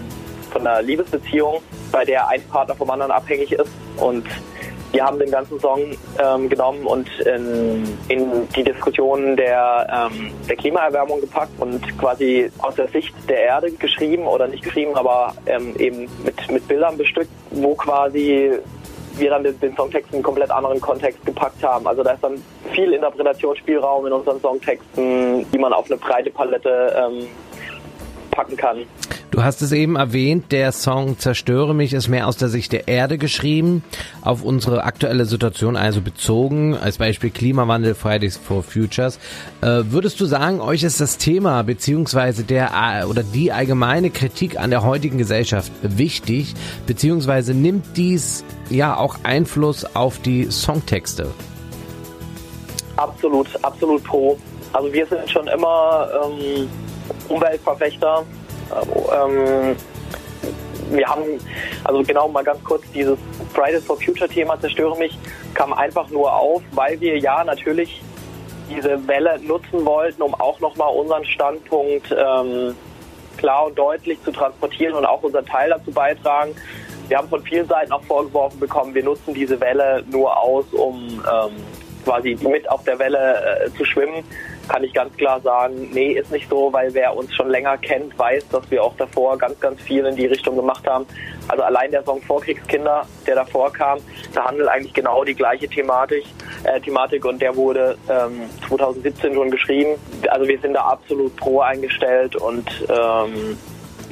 [0.50, 3.70] von einer Liebesbeziehung, bei der ein Partner vom anderen abhängig ist.
[3.96, 4.26] Und
[4.92, 10.54] wir haben den ganzen Song ähm, genommen und in, in die Diskussion der, ähm, der
[10.54, 15.74] Klimaerwärmung gepackt und quasi aus der Sicht der Erde geschrieben oder nicht geschrieben, aber ähm,
[15.78, 18.52] eben mit, mit Bildern bestückt, wo quasi
[19.16, 21.88] wir dann den, den Songtext in einen komplett anderen Kontext gepackt haben.
[21.88, 22.40] Also da ist dann
[22.74, 27.26] viel Interpretationsspielraum in unseren Songtexten, die man auf eine breite Palette ähm,
[28.30, 28.78] packen kann.
[29.30, 32.86] Du hast es eben erwähnt, der Song Zerstöre mich ist mehr aus der Sicht der
[32.86, 33.82] Erde geschrieben,
[34.22, 39.18] auf unsere aktuelle Situation also bezogen, als Beispiel Klimawandel, Fridays for Futures.
[39.60, 44.56] Äh, würdest du sagen, euch ist das Thema beziehungsweise der äh, oder die allgemeine Kritik
[44.56, 46.54] an der heutigen Gesellschaft wichtig,
[46.86, 51.26] beziehungsweise nimmt dies ja auch Einfluss auf die Songtexte?
[52.96, 54.38] Absolut, absolut pro.
[54.72, 56.68] Also wir sind schon immer ähm,
[57.28, 58.24] Umweltverfechter
[58.72, 59.76] ähm,
[60.90, 61.22] wir haben,
[61.84, 63.18] also genau mal ganz kurz, dieses
[63.54, 65.16] Fridays for Future Thema Zerstöre mich
[65.54, 68.02] kam einfach nur auf, weil wir ja natürlich
[68.70, 72.74] diese Welle nutzen wollten, um auch nochmal unseren Standpunkt ähm,
[73.36, 76.54] klar und deutlich zu transportieren und auch unseren Teil dazu beitragen.
[77.08, 81.22] Wir haben von vielen Seiten auch vorgeworfen bekommen, wir nutzen diese Welle nur aus, um
[81.30, 81.52] ähm,
[82.04, 84.24] quasi mit auf der Welle äh, zu schwimmen.
[84.68, 88.18] kann ich ganz klar sagen, nee, ist nicht so, weil wer uns schon länger kennt,
[88.18, 91.06] weiß, dass wir auch davor ganz, ganz viel in die Richtung gemacht haben.
[91.48, 93.98] Also allein der Song Vorkriegskinder, der davor kam,
[94.32, 96.24] da handelt eigentlich genau die gleiche Thematik,
[96.64, 99.98] äh, Thematik und der wurde ähm, 2017 schon geschrieben.
[100.28, 103.58] Also wir sind da absolut pro eingestellt und ähm,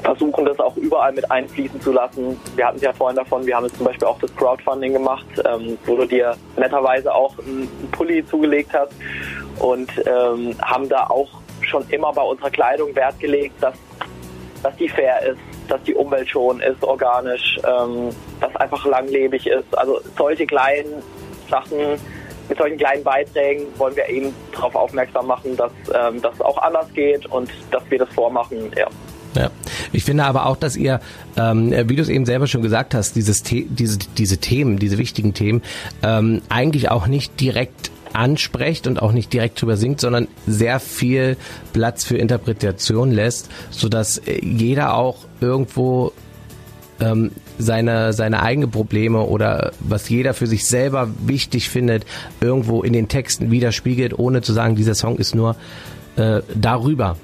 [0.02, 2.38] versuchen das auch überall mit einfließen zu lassen.
[2.56, 5.26] Wir hatten es ja vorhin davon, wir haben jetzt zum Beispiel auch das Crowdfunding gemacht,
[5.44, 8.92] ähm, wo du dir netterweise auch einen Pulli zugelegt hast
[9.58, 11.28] und ähm, haben da auch
[11.62, 13.74] schon immer bei unserer Kleidung Wert gelegt, dass,
[14.62, 15.38] dass die fair ist,
[15.68, 18.10] dass die Umwelt schon ist, organisch, ähm,
[18.40, 19.78] dass einfach langlebig ist.
[19.78, 21.02] Also solche kleinen
[21.48, 21.78] Sachen,
[22.48, 26.92] mit solchen kleinen Beiträgen wollen wir eben darauf aufmerksam machen, dass ähm, das auch anders
[26.92, 28.72] geht und dass wir das vormachen.
[28.76, 28.88] Ja.
[29.34, 29.50] Ja.
[29.92, 31.00] Ich finde aber auch, dass ihr,
[31.36, 34.98] ähm, wie du es eben selber schon gesagt hast, dieses The diese, diese Themen, diese
[34.98, 35.62] wichtigen Themen,
[36.02, 41.36] ähm, eigentlich auch nicht direkt ansprecht und auch nicht direkt drüber singt, sondern sehr viel
[41.72, 46.12] Platz für Interpretation lässt, sodass äh, jeder auch irgendwo
[47.00, 52.04] ähm, seine, seine eigenen Probleme oder was jeder für sich selber wichtig findet,
[52.40, 55.56] irgendwo in den Texten widerspiegelt, ohne zu sagen, dieser Song ist nur
[56.16, 57.16] äh, darüber.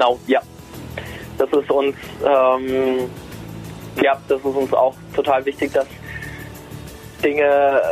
[0.00, 0.40] Genau, ja.
[1.36, 3.10] Das ist uns, ähm,
[4.02, 5.86] ja, das ist uns auch total wichtig, dass
[7.22, 7.82] Dinge,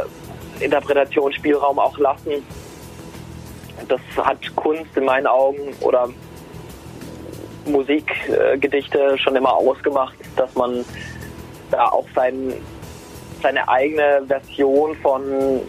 [0.59, 2.43] Interpretationsspielraum auch lassen.
[3.89, 6.09] Das hat Kunst in meinen Augen oder
[7.67, 10.83] Musikgedichte schon immer ausgemacht, dass man
[11.71, 12.55] da auch sein,
[13.43, 15.61] seine eigene Version von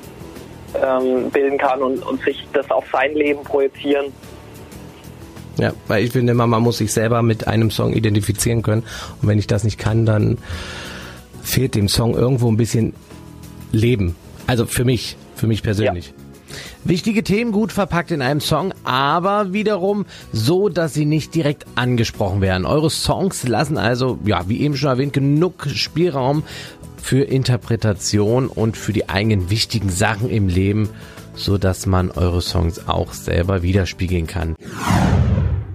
[0.81, 4.13] ähm, bilden kann und, und sich das auf sein Leben projizieren.
[5.59, 8.83] Ja, weil ich finde immer, man muss sich selber mit einem Song identifizieren können.
[9.21, 10.37] Und wenn ich das nicht kann, dann
[11.41, 12.93] fehlt dem Song irgendwo ein bisschen
[13.71, 14.15] Leben.
[14.47, 16.07] Also für mich, für mich persönlich.
[16.07, 16.13] Ja.
[16.83, 22.41] Wichtige Themen gut verpackt in einem Song, aber wiederum so, dass sie nicht direkt angesprochen
[22.41, 22.65] werden.
[22.65, 26.43] Eure Songs lassen also, ja, wie eben schon erwähnt, genug Spielraum
[27.01, 30.89] für Interpretation und für die eigenen wichtigen Sachen im Leben,
[31.35, 34.55] so dass man eure Songs auch selber widerspiegeln kann.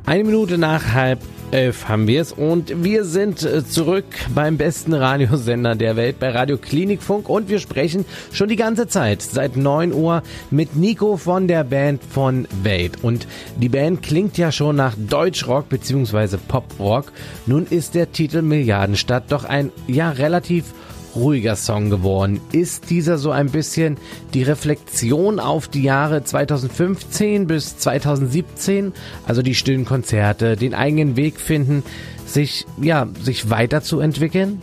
[0.06, 4.92] Eine Minute nach halb elf haben wir es und wir sind äh, zurück beim besten
[4.92, 9.94] Radiosender der Welt bei Radio Klinikfunk und wir sprechen schon die ganze Zeit seit 9
[9.94, 14.94] Uhr mit Nico von der Band von Welt und die Band klingt ja schon nach
[14.94, 16.36] Deutschrock bzw.
[16.36, 17.10] Poprock.
[17.46, 20.66] Nun ist der Titel Milliardenstadt doch ein ja relativ
[21.14, 22.40] ruhiger Song geworden.
[22.52, 23.96] Ist dieser so ein bisschen
[24.32, 28.92] die Reflexion auf die Jahre 2015 bis 2017,
[29.26, 31.82] also die stillen Konzerte, den eigenen Weg finden,
[32.26, 34.60] sich ja, sich weiterzuentwickeln?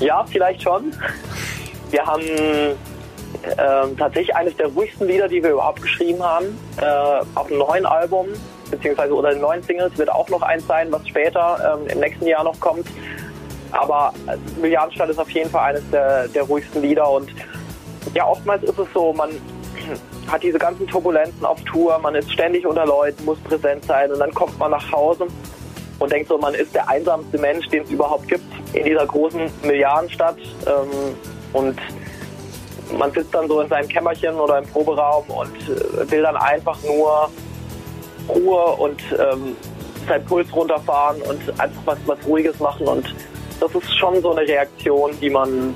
[0.00, 0.92] Ja, vielleicht schon.
[1.90, 6.46] Wir haben äh, tatsächlich eines der ruhigsten Lieder, die wir überhaupt geschrieben haben,
[6.80, 6.84] äh,
[7.34, 8.26] auf einem neuen Album,
[8.70, 12.26] beziehungsweise unter den neuen Singles wird auch noch eins sein, was später ähm, im nächsten
[12.26, 12.86] Jahr noch kommt.
[13.72, 14.12] Aber
[14.60, 17.30] Milliardenstadt ist auf jeden Fall eines der, der ruhigsten Lieder und
[18.14, 19.30] ja, oftmals ist es so, man
[20.30, 24.18] hat diese ganzen Turbulenzen auf Tour, man ist ständig unter Leuten, muss präsent sein und
[24.18, 25.26] dann kommt man nach Hause
[25.98, 29.50] und denkt so, man ist der einsamste Mensch, den es überhaupt gibt in dieser großen
[29.62, 31.14] Milliardenstadt ähm,
[31.52, 31.78] und
[32.98, 36.78] man sitzt dann so in seinem Kämmerchen oder im Proberaum und äh, will dann einfach
[36.84, 37.30] nur
[38.28, 39.56] Ruhe und ähm,
[40.06, 43.14] sein Puls runterfahren und einfach was, was Ruhiges machen und
[43.60, 45.74] das ist schon so eine Reaktion, die man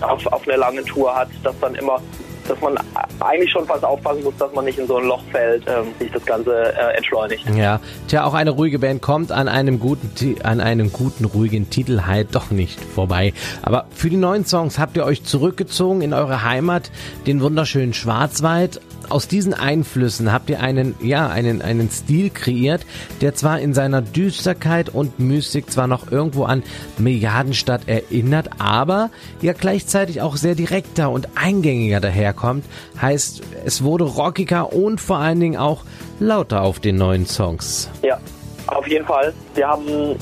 [0.00, 2.00] auf, auf eine lange Tour hat, dass dann immer
[2.48, 2.76] dass man
[3.20, 6.10] eigentlich schon fast aufpassen muss, dass man nicht in so ein Loch fällt, ähm, sich
[6.10, 7.44] das Ganze äh, entschleunigt.
[7.54, 10.10] Ja, tja, auch eine ruhige Band kommt an einem guten,
[10.42, 13.32] an einem guten, ruhigen Titel halt doch nicht vorbei.
[13.62, 16.90] Aber für die neuen Songs habt ihr euch zurückgezogen in eure Heimat,
[17.26, 22.86] den wunderschönen Schwarzwald, aus diesen Einflüssen habt ihr einen, ja, einen, einen Stil kreiert,
[23.20, 26.62] der zwar in seiner Düsterkeit und Mystik zwar noch irgendwo an
[26.98, 29.10] Milliardenstadt erinnert, aber
[29.40, 32.64] ja gleichzeitig auch sehr direkter und eingängiger daherkommt.
[33.00, 35.84] Heißt, es wurde rockiger und vor allen Dingen auch
[36.20, 37.90] lauter auf den neuen Songs.
[38.02, 38.18] Ja,
[38.66, 39.32] auf jeden Fall.
[39.54, 40.16] Wir haben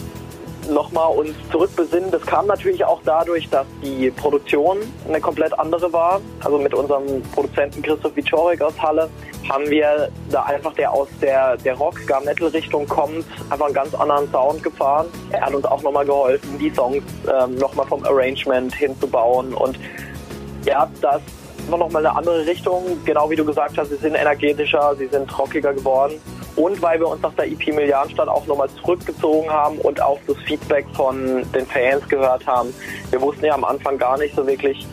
[0.72, 2.10] nochmal uns zurückbesinnen.
[2.10, 4.78] Das kam natürlich auch dadurch, dass die Produktion
[5.08, 6.20] eine komplett andere war.
[6.42, 9.08] Also mit unserem Produzenten Christoph Wiczorek aus Halle
[9.48, 13.74] haben wir da einfach, der aus der, der Rock, Gar Metal Richtung kommt, einfach einen
[13.74, 15.06] ganz anderen Sound gefahren.
[15.30, 19.78] Er hat uns auch nochmal geholfen, die Songs ähm, nochmal vom Arrangement hinzubauen und
[20.66, 21.20] ja, das
[21.68, 22.98] war nochmal eine andere Richtung.
[23.04, 26.20] Genau wie du gesagt hast, sie sind energetischer, sie sind rockiger geworden
[26.60, 30.36] und weil wir uns nach der EP Milliardenstadt auch nochmal zurückgezogen haben und auch das
[30.46, 32.74] Feedback von den Fans gehört haben.
[33.10, 34.86] Wir wussten ja am Anfang gar nicht so wirklich,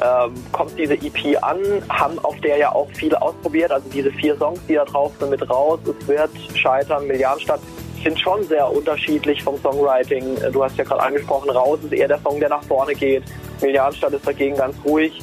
[0.00, 4.36] ähm, kommt diese EP an, haben auf der ja auch viele ausprobiert, also diese vier
[4.36, 7.60] Songs, die da drauf sind, mit raus, es wird scheitern, Milliardenstadt,
[8.04, 10.36] sind schon sehr unterschiedlich vom Songwriting.
[10.52, 13.24] Du hast ja gerade angesprochen, raus ist eher der Song, der nach vorne geht,
[13.60, 15.20] Milliardenstadt ist dagegen ganz ruhig,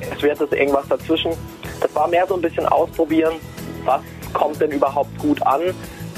[0.00, 1.32] es wird jetzt irgendwas dazwischen.
[1.82, 3.34] Das war mehr so ein bisschen ausprobieren,
[3.84, 4.00] was
[4.34, 5.62] kommt denn überhaupt gut an.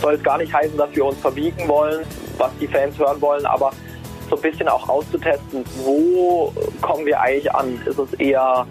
[0.00, 2.05] Soll es gar nicht heißen, dass wir uns verbiegen wollen,
[2.38, 3.70] was die Fans hören wollen, aber
[4.29, 7.81] so ein bisschen auch auszutesten, wo kommen wir eigentlich an?
[7.87, 8.66] Ist es eher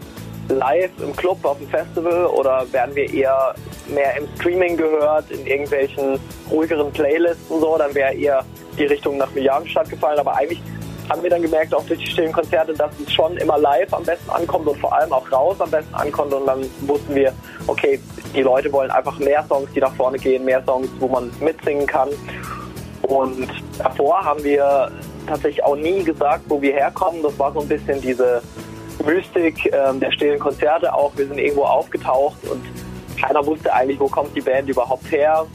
[0.50, 3.56] live im Club auf dem Festival oder werden wir eher
[3.88, 6.20] mehr im Streaming gehört, in irgendwelchen
[6.52, 7.78] ruhigeren Playlists und so?
[7.78, 8.44] Dann wäre eher
[8.78, 10.20] die Richtung nach Milliardenstadt gefallen.
[10.20, 10.62] Aber eigentlich
[11.10, 14.04] haben wir dann gemerkt, auch durch die stillen Konzerte, dass es schon immer live am
[14.04, 16.34] besten ankommt und vor allem auch raus am besten ankommt.
[16.34, 17.34] Und dann wussten wir,
[17.68, 18.00] okay,
[18.36, 21.88] die Leute wollen einfach mehr Songs, die nach vorne gehen, mehr Songs, wo man mitsingen
[21.88, 22.10] kann.
[23.04, 24.92] Und davor haben wir
[25.28, 27.24] tatsächlich auch nie gesagt, wo wir herkommen.
[27.24, 28.42] Das war so ein bisschen diese
[29.06, 31.12] Mystik ähm, der stillen Konzerte auch.
[31.16, 32.64] Wir sind irgendwo aufgetaucht und
[33.20, 35.46] keiner wusste eigentlich, wo kommt die Band überhaupt her.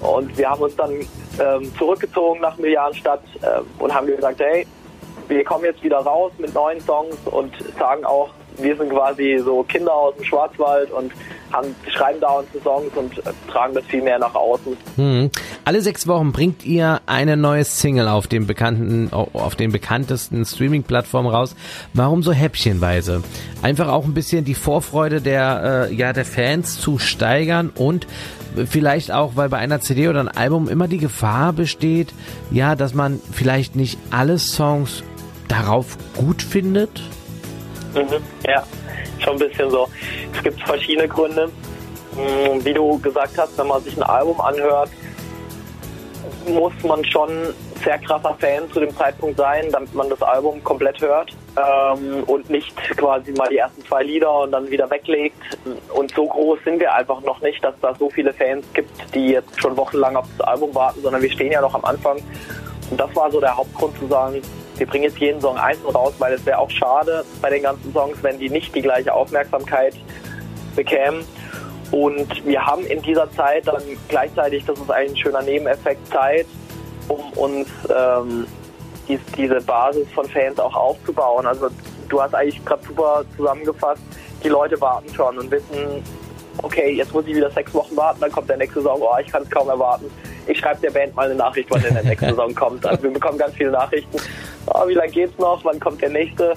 [0.00, 4.66] Und wir haben uns dann ähm, zurückgezogen nach Milliardenstadt äh, und haben gesagt, hey,
[5.28, 9.62] wir kommen jetzt wieder raus mit neuen Songs und sagen auch, wir sind quasi so
[9.64, 11.12] Kinder aus dem Schwarzwald und
[11.52, 14.76] haben, schreiben da unsere Songs und äh, tragen das viel mehr nach außen.
[14.96, 15.30] Hm.
[15.64, 21.30] Alle sechs Wochen bringt ihr eine neue Single auf dem bekannten, auf den bekanntesten Streaming-Plattformen
[21.30, 21.56] raus.
[21.94, 23.22] Warum so häppchenweise?
[23.62, 28.06] Einfach auch ein bisschen die Vorfreude der, äh, ja, der Fans zu steigern und
[28.64, 32.12] vielleicht auch, weil bei einer CD oder einem Album immer die Gefahr besteht,
[32.50, 35.02] ja, dass man vielleicht nicht alle Songs
[35.48, 37.02] darauf gut findet?
[37.96, 38.62] Mhm, ja,
[39.18, 39.88] schon ein bisschen so.
[40.34, 41.50] Es gibt verschiedene Gründe.
[42.14, 44.90] Hm, wie du gesagt hast, wenn man sich ein Album anhört,
[46.46, 47.30] muss man schon
[47.84, 52.48] sehr krasser Fan zu dem Zeitpunkt sein, damit man das Album komplett hört ähm, und
[52.50, 55.40] nicht quasi mal die ersten zwei Lieder und dann wieder weglegt.
[55.94, 59.28] Und so groß sind wir einfach noch nicht, dass da so viele Fans gibt, die
[59.28, 62.18] jetzt schon wochenlang auf das Album warten, sondern wir stehen ja noch am Anfang.
[62.90, 64.40] Und das war so der Hauptgrund zu sagen,
[64.78, 67.92] wir bringen jetzt jeden Song einzeln raus, weil es wäre auch schade bei den ganzen
[67.92, 69.94] Songs, wenn die nicht die gleiche Aufmerksamkeit
[70.74, 71.24] bekämen.
[71.90, 76.46] Und wir haben in dieser Zeit dann gleichzeitig, das ist ein schöner Nebeneffekt, Zeit,
[77.08, 78.46] um uns ähm,
[79.08, 81.46] dies, diese Basis von Fans auch aufzubauen.
[81.46, 81.68] Also
[82.08, 84.02] du hast eigentlich gerade super zusammengefasst,
[84.42, 86.02] die Leute warten schon und wissen,
[86.62, 89.30] okay, jetzt muss ich wieder sechs Wochen warten, dann kommt der nächste Song, oh, ich
[89.30, 90.10] kann es kaum erwarten.
[90.46, 92.86] Ich schreibe der Band mal eine Nachricht, wann denn der nächste Song kommt.
[92.86, 94.18] Also wir bekommen ganz viele Nachrichten.
[94.66, 95.64] Oh, wie lange geht's noch?
[95.64, 96.54] Wann kommt der nächste?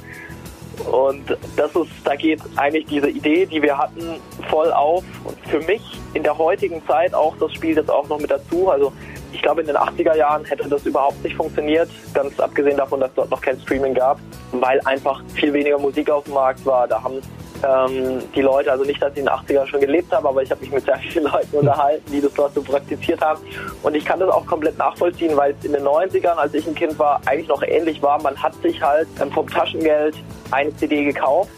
[0.92, 5.04] Und das ist, da geht eigentlich diese Idee, die wir hatten, voll auf.
[5.26, 5.82] Und für mich
[6.14, 8.70] in der heutigen Zeit auch, das spielt jetzt auch noch mit dazu.
[8.70, 8.94] Also
[9.32, 13.14] ich glaube, in den 80er Jahren hätte das überhaupt nicht funktioniert, ganz abgesehen davon, dass
[13.16, 14.20] dort noch kein Streaming gab,
[14.52, 16.88] weil einfach viel weniger Musik auf dem Markt war.
[16.88, 17.22] Da haben
[17.64, 20.52] ähm, die Leute, also nicht, dass ich in den 80ern schon gelebt habe, aber ich
[20.52, 23.42] habe mich mit sehr vielen Leuten unterhalten, die das dort so praktiziert haben.
[23.84, 26.76] Und ich kann das auch komplett nachvollziehen, weil es in den 90ern, als ich ein
[26.76, 28.22] Kind war, eigentlich noch ähnlich war.
[28.22, 30.16] Man hat sich halt ähm, vom Taschengeld
[30.52, 31.52] eine CD gekauft,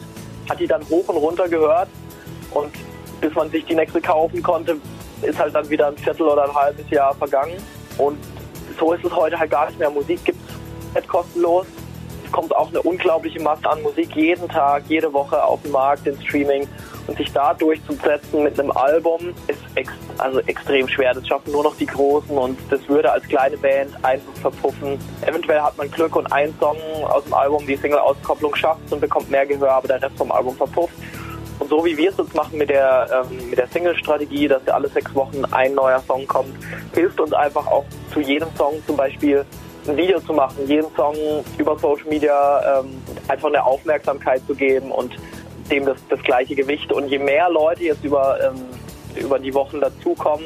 [0.50, 1.88] hat die dann hoch und runter gehört
[2.52, 2.72] und
[3.20, 4.78] bis man sich die nächste kaufen konnte,
[5.22, 7.58] ist halt dann wieder ein Viertel oder ein halbes Jahr vergangen.
[7.98, 8.18] Und
[8.80, 9.92] so ist es heute halt gar nicht mehr.
[9.92, 10.40] Musik gibt
[10.96, 11.68] es kostenlos
[12.32, 16.20] kommt auch eine unglaubliche Masse an Musik jeden Tag, jede Woche auf den Markt, in
[16.22, 16.68] Streaming.
[17.08, 21.14] Und sich da durchzusetzen mit einem Album ist ex also extrem schwer.
[21.14, 25.00] Das schaffen nur noch die Großen und das würde als kleine Band einfach verpuffen.
[25.26, 29.30] Eventuell hat man Glück und ein Song aus dem Album die Single-Auskopplung schafft und bekommt
[29.32, 30.94] mehr Gehör, aber der Rest vom Album verpufft.
[31.60, 34.88] Und so wie wir es jetzt machen mit der, ähm, der Single-Strategie, dass ja alle
[34.90, 36.56] sechs Wochen ein neuer Song kommt,
[36.94, 39.46] hilft uns einfach auch zu jedem Song zum Beispiel
[39.88, 41.16] ein Video zu machen, jeden Song
[41.58, 45.16] über Social Media ähm, einfach eine Aufmerksamkeit zu geben und
[45.70, 46.92] dem das, das gleiche Gewicht.
[46.92, 48.62] Und je mehr Leute jetzt über, ähm,
[49.16, 50.46] über die Wochen dazukommen,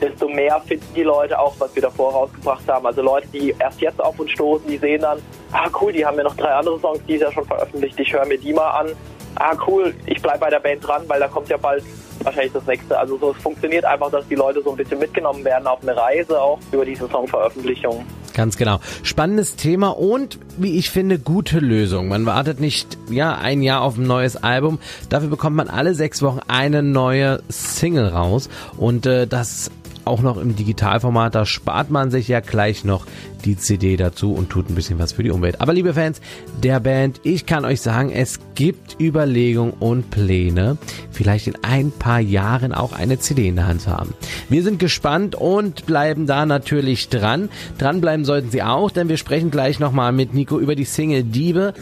[0.00, 2.86] desto mehr finden die Leute auch, was wir davor rausgebracht haben.
[2.86, 5.18] Also Leute, die erst jetzt auf uns stoßen, die sehen dann,
[5.52, 8.12] ah cool, die haben ja noch drei andere Songs, die ist ja schon veröffentlicht, ich
[8.12, 8.92] höre mir die mal an.
[9.36, 11.82] Ah cool, ich bleibe bei der Band dran, weil da kommt ja bald
[12.22, 12.96] wahrscheinlich das nächste.
[12.98, 15.96] Also so, es funktioniert einfach, dass die Leute so ein bisschen mitgenommen werden auf eine
[15.96, 18.04] Reise auch über diese Songveröffentlichung.
[18.34, 18.80] Ganz genau.
[19.04, 22.08] Spannendes Thema und, wie ich finde, gute Lösung.
[22.08, 24.80] Man wartet nicht, ja, ein Jahr auf ein neues Album.
[25.08, 28.48] Dafür bekommt man alle sechs Wochen eine neue Single raus.
[28.76, 29.70] Und äh, das
[30.04, 31.34] auch noch im Digitalformat.
[31.34, 33.06] Da spart man sich ja gleich noch
[33.44, 35.60] die CD dazu und tut ein bisschen was für die Umwelt.
[35.60, 36.20] Aber liebe Fans
[36.62, 40.78] der Band, ich kann euch sagen, es gibt Überlegungen und Pläne,
[41.10, 44.14] vielleicht in ein paar Jahren auch eine CD in der Hand zu haben.
[44.48, 47.48] Wir sind gespannt und bleiben da natürlich dran.
[47.78, 51.74] Dranbleiben sollten Sie auch, denn wir sprechen gleich nochmal mit Nico über die Single Diebe.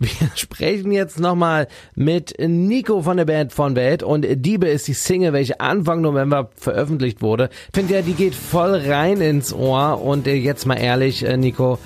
[0.00, 4.94] Wir sprechen jetzt nochmal mit Nico von der Band von Welt und Diebe ist die
[4.94, 7.50] Single, welche Anfang November veröffentlicht wurde.
[7.72, 11.78] Finde ja, die geht voll rein ins Ohr und äh, jetzt mal ehrlich, äh, Nico,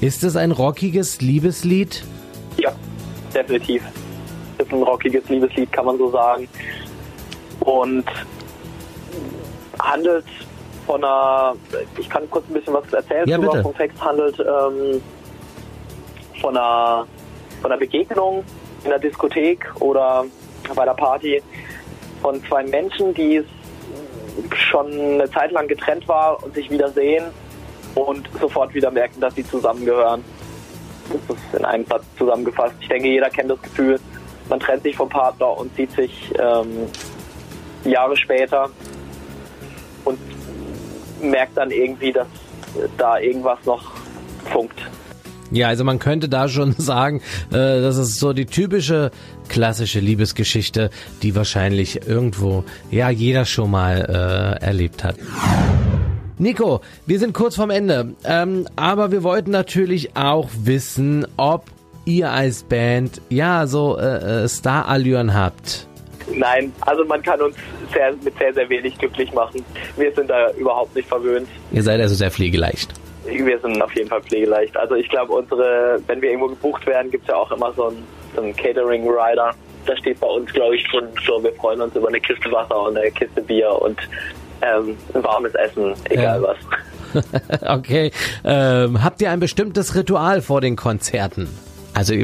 [0.00, 2.02] ist es ein rockiges Liebeslied?
[2.58, 2.72] Ja,
[3.34, 3.82] definitiv.
[4.58, 6.48] Ist ein rockiges Liebeslied, kann man so sagen.
[7.60, 8.04] Und
[9.78, 10.24] handelt
[10.86, 11.54] von einer,
[11.98, 13.62] ich kann kurz ein bisschen was erzählen, ja, bitte.
[13.62, 15.00] vom Text handelt ähm,
[16.40, 17.06] von einer,
[17.60, 18.44] von einer Begegnung
[18.84, 20.24] in der Diskothek oder
[20.74, 21.42] bei der Party
[22.22, 23.42] von zwei Menschen, die
[24.54, 27.24] schon eine Zeit lang getrennt war und sich wiedersehen
[27.94, 30.24] und sofort wieder merken, dass sie zusammengehören.
[31.12, 32.74] Das ist in einem Satz zusammengefasst.
[32.80, 33.98] Ich denke, jeder kennt das Gefühl,
[34.48, 36.86] man trennt sich vom Partner und sieht sich ähm,
[37.84, 38.70] Jahre später
[40.04, 40.18] und
[41.22, 42.28] merkt dann irgendwie, dass
[42.96, 43.92] da irgendwas noch
[44.52, 44.80] funkt.
[45.50, 47.20] Ja, also man könnte da schon sagen,
[47.50, 49.10] äh, das ist so die typische
[49.48, 50.90] klassische Liebesgeschichte,
[51.22, 55.16] die wahrscheinlich irgendwo ja jeder schon mal äh, erlebt hat.
[56.38, 61.66] Nico, wir sind kurz vorm Ende, ähm, aber wir wollten natürlich auch wissen, ob
[62.06, 65.86] ihr als Band ja so äh, äh Star-Allüren habt.
[66.34, 67.56] Nein, also man kann uns
[67.92, 69.64] sehr, mit sehr, sehr wenig glücklich machen.
[69.96, 71.48] Wir sind da überhaupt nicht verwöhnt.
[71.72, 72.94] Ihr seid also sehr pflegeleicht.
[73.26, 74.76] Wir sind auf jeden Fall pflegeleicht.
[74.76, 77.88] Also ich glaube, unsere, wenn wir irgendwo gebucht werden, gibt es ja auch immer so
[77.88, 79.52] einen, so einen Catering-Rider.
[79.86, 82.80] Da steht bei uns, glaube ich, schon so, wir freuen uns über eine Kiste Wasser
[82.82, 83.98] und eine Kiste Bier und
[84.62, 86.48] ähm, ein warmes Essen, egal ja.
[86.48, 86.56] was.
[87.78, 88.12] okay.
[88.44, 91.48] Ähm, habt ihr ein bestimmtes Ritual vor den Konzerten?
[91.94, 92.14] Also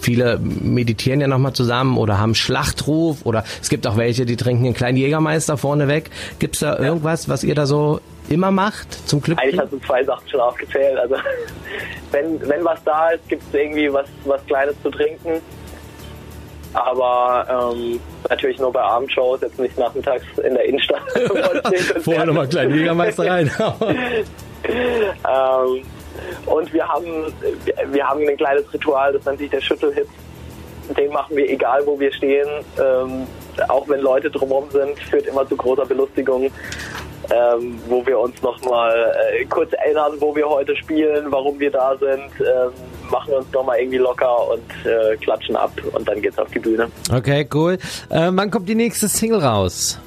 [0.00, 4.64] viele meditieren ja nochmal zusammen oder haben Schlachtruf oder es gibt auch welche, die trinken
[4.66, 6.10] einen kleinen Jägermeister vorneweg.
[6.38, 9.38] Gibt es da irgendwas, was ihr da so immer macht, zum Glück?
[9.38, 10.98] Eigentlich hast du zwei Sachen schon aufgezählt.
[10.98, 11.16] Also
[12.10, 15.40] wenn, wenn was da ist, gibt es irgendwie was, was Kleines zu trinken.
[16.74, 18.00] Aber ähm,
[18.30, 21.02] natürlich nur bei Abendshows, jetzt nicht nachmittags in der Innenstadt.
[22.00, 23.50] Vorher nochmal kleinen Jägermeister rein.
[24.64, 25.82] ähm,
[26.46, 27.32] und wir haben,
[27.90, 30.08] wir haben ein kleines Ritual, das nennt sich der Schüttelhit.
[30.96, 32.48] Den machen wir egal, wo wir stehen.
[32.78, 33.26] Ähm,
[33.68, 36.50] auch wenn Leute drumherum sind, führt immer zu großer Belustigung.
[37.30, 41.96] Ähm, wo wir uns nochmal äh, kurz erinnern, wo wir heute spielen, warum wir da
[41.96, 42.72] sind, ähm,
[43.10, 46.90] machen uns nochmal irgendwie locker und äh, klatschen ab und dann geht's auf die Bühne.
[47.14, 47.74] Okay, cool.
[48.10, 50.00] Äh, wann kommt die nächste Single raus?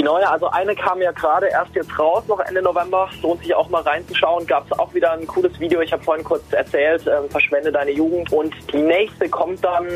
[0.00, 3.10] Die neue, also eine kam ja gerade erst jetzt raus, noch Ende November.
[3.20, 4.46] Lohnt sich auch mal reinzuschauen.
[4.46, 5.82] Gab es auch wieder ein cooles Video.
[5.82, 8.32] Ich habe vorhin kurz erzählt, äh, verschwende deine Jugend.
[8.32, 9.86] Und die nächste kommt dann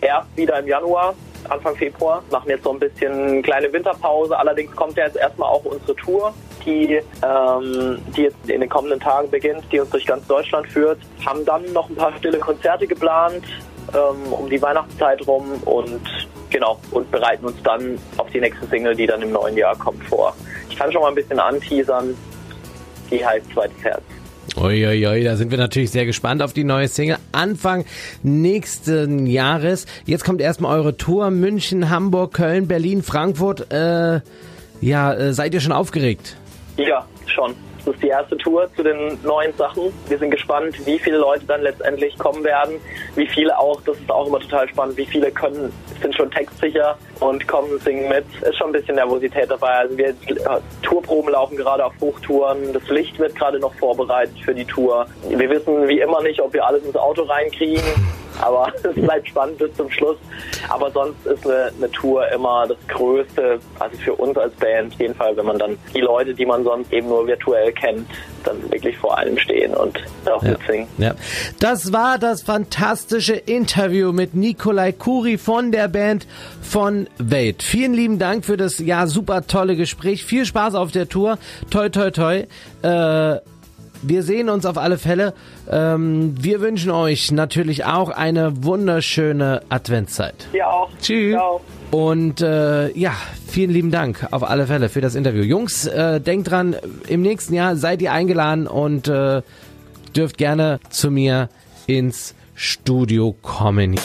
[0.00, 1.14] erst wieder im Januar.
[1.50, 2.22] Anfang Februar.
[2.30, 4.38] Machen jetzt so ein bisschen kleine Winterpause.
[4.38, 6.32] Allerdings kommt ja jetzt erstmal auch unsere Tour,
[6.64, 10.98] die, ähm, die jetzt in den kommenden Tagen beginnt, die uns durch ganz Deutschland führt.
[11.26, 13.44] Haben dann noch ein paar stille Konzerte geplant
[13.92, 16.00] ähm, um die Weihnachtszeit rum und
[16.52, 20.02] genau und bereiten uns dann auf die nächste Single, die dann im neuen Jahr kommt,
[20.04, 20.34] vor.
[20.68, 22.14] Ich kann schon mal ein bisschen anteasern.
[23.10, 24.02] Die heißt Zweites Herz.
[24.56, 27.16] Uiuiui, da sind wir natürlich sehr gespannt auf die neue Single.
[27.32, 27.84] Anfang
[28.22, 29.86] nächsten Jahres.
[30.04, 31.30] Jetzt kommt erstmal eure Tour.
[31.30, 33.72] München, Hamburg, Köln, Berlin, Frankfurt.
[33.72, 34.20] Äh,
[34.80, 36.36] ja, äh, seid ihr schon aufgeregt?
[36.76, 37.54] Ja, schon.
[37.84, 39.92] Das ist die erste Tour zu den neuen Sachen.
[40.08, 42.76] Wir sind gespannt, wie viele Leute dann letztendlich kommen werden.
[43.16, 46.96] Wie viele auch, das ist auch immer total spannend, wie viele können, sind schon textsicher
[47.20, 48.24] und kommen, singen mit.
[48.42, 49.72] Ist schon ein bisschen Nervosität dabei.
[49.78, 50.14] Also wir
[50.82, 52.72] Tourproben laufen gerade auf Hochtouren.
[52.72, 55.06] Das Licht wird gerade noch vorbereitet für die Tour.
[55.28, 57.82] Wir wissen wie immer nicht, ob wir alles ins Auto reinkriegen.
[58.42, 60.16] Aber es bleibt spannend bis zum Schluss.
[60.68, 65.00] Aber sonst ist eine, eine, Tour immer das Größte, also für uns als Band, auf
[65.00, 68.08] jeden Fall, wenn man dann die Leute, die man sonst eben nur virtuell kennt,
[68.44, 70.50] dann wirklich vor allem stehen und auch ja.
[70.50, 70.88] mitsingen.
[70.98, 71.14] Ja.
[71.60, 76.26] Das war das fantastische Interview mit Nikolai Kuri von der Band
[76.60, 77.62] von Welt.
[77.62, 80.24] Vielen lieben Dank für das ja super tolle Gespräch.
[80.24, 81.38] Viel Spaß auf der Tour.
[81.70, 82.44] Toi, toi, toi.
[82.82, 83.40] Äh,
[84.02, 85.34] wir sehen uns auf alle Fälle.
[85.70, 90.48] Ähm, wir wünschen euch natürlich auch eine wunderschöne Adventszeit.
[90.52, 90.90] Ja auch.
[91.00, 91.34] Tschüss.
[91.34, 91.60] Ciao.
[91.90, 93.12] Und äh, ja,
[93.46, 95.42] vielen lieben Dank auf alle Fälle für das Interview.
[95.42, 96.74] Jungs, äh, denkt dran,
[97.06, 99.42] im nächsten Jahr seid ihr eingeladen und äh,
[100.16, 101.50] dürft gerne zu mir
[101.86, 103.96] ins Studio kommen.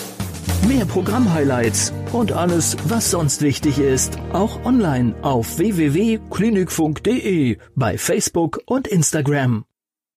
[0.67, 8.87] Mehr Programm-Highlights und alles, was sonst wichtig ist, auch online auf www.klinikfunk.de, bei Facebook und
[8.87, 9.66] Instagram.